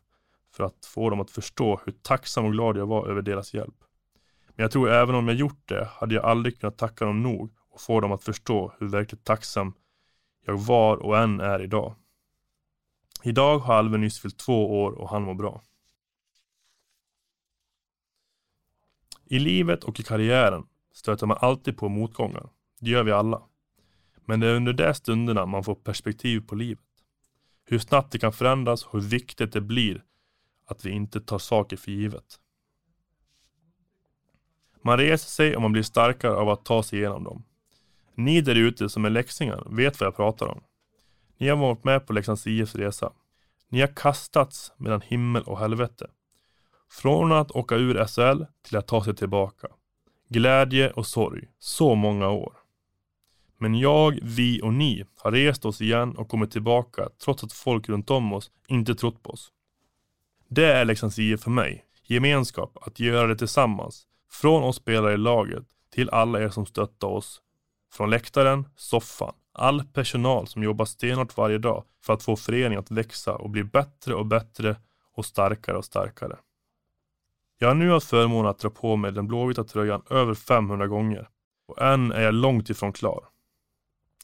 för 0.54 0.64
att 0.64 0.86
få 0.86 1.10
dem 1.10 1.22
att 1.22 1.32
förstå 1.32 1.82
hur 1.86 1.94
tacksam 2.02 2.46
och 2.46 2.52
glad 2.52 2.78
jag 2.78 2.86
var 2.86 3.08
över 3.08 3.22
deras 3.22 3.54
hjälp. 3.54 3.78
Men 4.56 4.64
jag 4.64 4.72
tror 4.72 4.90
även 4.90 5.16
om 5.16 5.28
jag 5.28 5.38
gjort 5.38 5.62
det 5.70 5.90
hade 5.92 6.16
jag 6.16 6.26
aldrig 6.26 6.60
kunnat 6.60 6.78
tacka 6.78 7.06
dem 7.06 7.24
nog 7.24 7.54
och 7.70 7.82
få 7.82 8.00
dem 8.00 8.12
att 8.12 8.24
förstå 8.24 8.74
hur 8.80 8.88
verkligt 8.88 9.24
tacksam 9.24 9.74
jag 10.46 10.58
var 10.58 10.98
och 10.98 11.18
än 11.18 11.40
är 11.40 11.62
idag. 11.62 11.96
Idag 13.24 13.60
har 13.60 13.74
Alve 13.74 13.98
nyss 13.98 14.20
fyllt 14.20 14.38
två 14.38 14.84
år 14.84 14.92
och 14.92 15.10
han 15.10 15.24
mår 15.24 15.34
bra. 15.34 15.62
I 19.26 19.40
livet 19.40 19.84
och 19.84 20.00
i 20.00 20.04
karriären 20.04 20.68
stöter 20.94 21.28
man 21.28 21.38
alltid 21.42 21.78
på 21.78 21.90
motgångar. 21.90 22.50
Det 22.80 22.90
gör 22.90 23.04
vi 23.04 23.12
alla. 23.12 23.44
Men 24.26 24.40
det 24.40 24.48
är 24.48 24.56
under 24.56 24.74
de 24.74 24.94
stunderna 24.94 25.46
man 25.46 25.64
får 25.64 25.76
perspektiv 25.76 26.48
på 26.48 26.56
livet. 26.56 26.86
Hur 27.66 27.80
snabbt 27.80 28.12
det 28.12 28.20
kan 28.20 28.34
förändras 28.34 28.86
och 28.86 28.92
hur 28.92 29.08
viktigt 29.08 29.54
det 29.54 29.62
blir 29.62 30.04
att 30.66 30.86
vi 30.86 30.92
inte 30.92 31.22
tar 31.22 31.40
saker 31.40 31.78
för 31.78 31.92
givet. 31.92 32.40
Man 34.82 34.98
reser 34.98 35.30
sig 35.30 35.56
och 35.56 35.62
man 35.62 35.72
blir 35.72 35.84
starkare 35.84 36.34
av 36.34 36.50
att 36.50 36.66
ta 36.66 36.84
sig 36.84 37.00
igenom 37.00 37.24
dem. 37.24 37.44
Ni 38.16 38.42
där 38.42 38.56
ute 38.56 38.90
som 38.90 39.06
är 39.06 39.10
läxingar 39.10 39.64
vet 39.70 40.00
vad 40.00 40.08
jag 40.08 40.16
pratar 40.16 40.48
om. 40.48 40.64
Ni 41.38 41.50
har 41.50 41.58
varit 41.58 41.84
med 41.84 42.08
på 42.08 42.14
Leksands 42.14 42.48
IFs 42.48 42.76
resa. 42.76 43.12
Ni 43.70 43.80
har 43.82 43.88
kastats 43.88 44.74
mellan 44.78 45.02
himmel 45.02 45.44
och 45.44 45.60
helvete. 45.60 46.10
Från 46.92 47.32
att 47.32 47.52
åka 47.52 47.76
ur 47.76 48.06
SHL 48.06 48.44
till 48.68 48.78
att 48.78 48.88
ta 48.88 49.04
sig 49.04 49.16
tillbaka. 49.16 49.68
Glädje 50.30 50.92
och 50.92 51.08
sorg. 51.08 51.48
Så 51.60 51.96
många 51.96 52.30
år. 52.30 52.54
Men 53.58 53.76
jag, 53.76 54.20
vi 54.22 54.62
och 54.62 54.74
ni 54.74 55.06
har 55.18 55.32
rest 55.32 55.66
oss 55.66 55.82
igen 55.82 56.18
och 56.18 56.30
kommit 56.30 56.52
tillbaka 56.52 57.10
trots 57.24 57.44
att 57.44 57.54
folk 57.54 57.90
runt 57.90 58.10
om 58.10 58.34
oss 58.34 58.52
inte 58.68 58.96
trott 58.96 59.24
på 59.24 59.30
oss. 59.30 59.52
Det 60.48 60.66
är 60.66 60.86
Leksands 60.86 61.20
IF 61.20 61.42
för 61.42 61.52
mig. 61.52 61.86
Gemenskap, 62.04 62.78
att 62.82 63.00
göra 63.00 63.28
det 63.28 63.36
tillsammans. 63.36 64.08
Från 64.32 64.64
oss 64.64 64.76
spelare 64.76 65.14
i 65.14 65.18
laget 65.18 65.64
till 65.92 66.10
alla 66.10 66.42
er 66.42 66.50
som 66.50 66.66
stöttar 66.66 67.08
oss. 67.08 67.42
Från 67.94 68.10
läktaren, 68.10 68.68
soffan, 68.76 69.34
all 69.52 69.84
personal 69.84 70.48
som 70.48 70.64
jobbar 70.64 70.86
stenhårt 70.86 71.38
varje 71.38 71.58
dag 71.58 71.84
för 72.02 72.14
att 72.14 72.24
få 72.24 72.36
föreningen 72.36 72.80
att 72.80 72.92
växa 72.92 73.36
och 73.36 73.50
bli 73.50 73.64
bättre 73.64 74.16
och 74.16 74.26
bättre 74.26 74.76
och 75.16 75.26
starkare 75.26 75.78
och 75.78 75.86
starkare. 75.86 76.38
Jag 77.58 77.68
har 77.68 77.76
nu 77.76 77.92
haft 77.92 78.10
förmånen 78.10 78.52
att 78.52 78.60
dra 78.60 78.70
på 78.70 78.96
mig 78.96 79.12
den 79.12 79.28
blåvita 79.28 79.64
tröjan 79.64 80.02
över 80.10 80.34
500 80.34 80.88
gånger 80.88 81.30
och 81.68 81.82
än 81.82 82.12
är 82.12 82.22
jag 82.22 82.34
långt 82.34 82.70
ifrån 82.70 82.94
klar. 82.94 83.26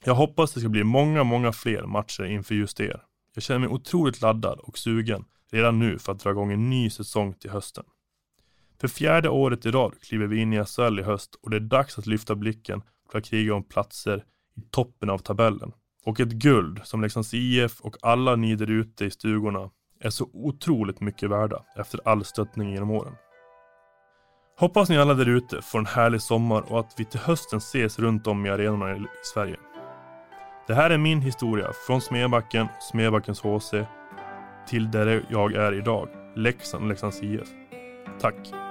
Jag 0.04 0.16
hoppas 0.16 0.54
det 0.54 0.60
ska 0.60 0.70
bli 0.70 0.84
många, 0.84 1.24
många 1.24 1.52
fler 1.52 1.84
matcher 1.84 2.24
inför 2.24 2.56
just 2.56 2.80
er. 2.80 3.04
Jag 3.34 3.44
känner 3.44 3.60
mig 3.60 3.70
otroligt 3.70 4.22
laddad 4.22 4.60
och 4.60 4.78
sugen 4.78 5.26
redan 5.52 5.80
nu 5.80 6.00
för 6.00 6.12
att 6.12 6.20
dra 6.20 6.32
igång 6.32 6.52
en 6.52 6.70
ny 6.70 6.90
säsong 6.90 7.34
till 7.34 7.50
hösten. 7.50 7.86
För 8.78 8.88
fjärde 8.88 9.30
året 9.30 9.66
i 9.66 9.72
rad 9.72 10.02
kliver 10.02 10.28
vi 10.28 10.42
in 10.42 10.54
i 10.54 10.66
SHL 10.66 11.00
i 11.00 11.04
höst 11.04 11.36
och 11.42 11.50
det 11.50 11.58
är 11.58 11.62
dags 11.62 11.98
att 11.98 12.06
lyfta 12.06 12.36
blicken 12.36 12.82
för 13.12 13.20
att 13.20 13.26
kriga 13.26 13.56
om 13.56 13.64
platser 13.64 14.24
i 14.58 14.62
toppen 14.72 15.10
av 15.10 15.18
tabellen. 15.18 15.72
Och 16.06 16.20
ett 16.20 16.32
guld 16.32 16.80
som 16.84 17.02
Leksands 17.02 17.34
IF 17.34 17.82
och 17.82 17.96
alla 18.02 18.36
ni 18.36 18.56
där 18.56 18.72
ute 18.72 19.06
i 19.06 19.12
stugorna 19.12 19.70
är 20.00 20.10
så 20.10 20.30
otroligt 20.34 21.02
mycket 21.02 21.30
värda 21.30 21.64
efter 21.76 22.00
all 22.06 22.26
stöttning 22.26 22.74
genom 22.74 22.92
åren. 22.92 23.14
Hoppas 24.60 24.90
ni 24.90 24.98
alla 24.98 25.14
där 25.14 25.30
ute 25.30 25.62
får 25.62 25.80
en 25.80 25.86
härlig 25.86 26.22
sommar 26.22 26.72
och 26.72 26.80
att 26.80 26.94
vi 26.98 27.06
till 27.06 27.20
hösten 27.20 27.58
ses 27.58 28.00
runt 28.00 28.28
om 28.28 28.46
i 28.46 28.50
arenorna 28.50 28.96
i 28.96 29.06
Sverige. 29.34 29.58
Det 30.68 30.74
här 30.74 30.90
är 30.90 30.98
min 30.98 31.22
historia 31.22 31.72
från 31.88 32.02
Smedbacken, 32.02 32.68
Smedbackens 32.92 33.42
HC 33.42 33.74
till 34.68 34.92
där 34.92 35.26
jag 35.30 35.54
är 35.54 35.74
idag, 35.74 36.10
Leksand 36.36 36.84
och 36.84 36.90
Leksands 36.90 37.24
IF. 37.24 37.48
Tack! 38.20 38.69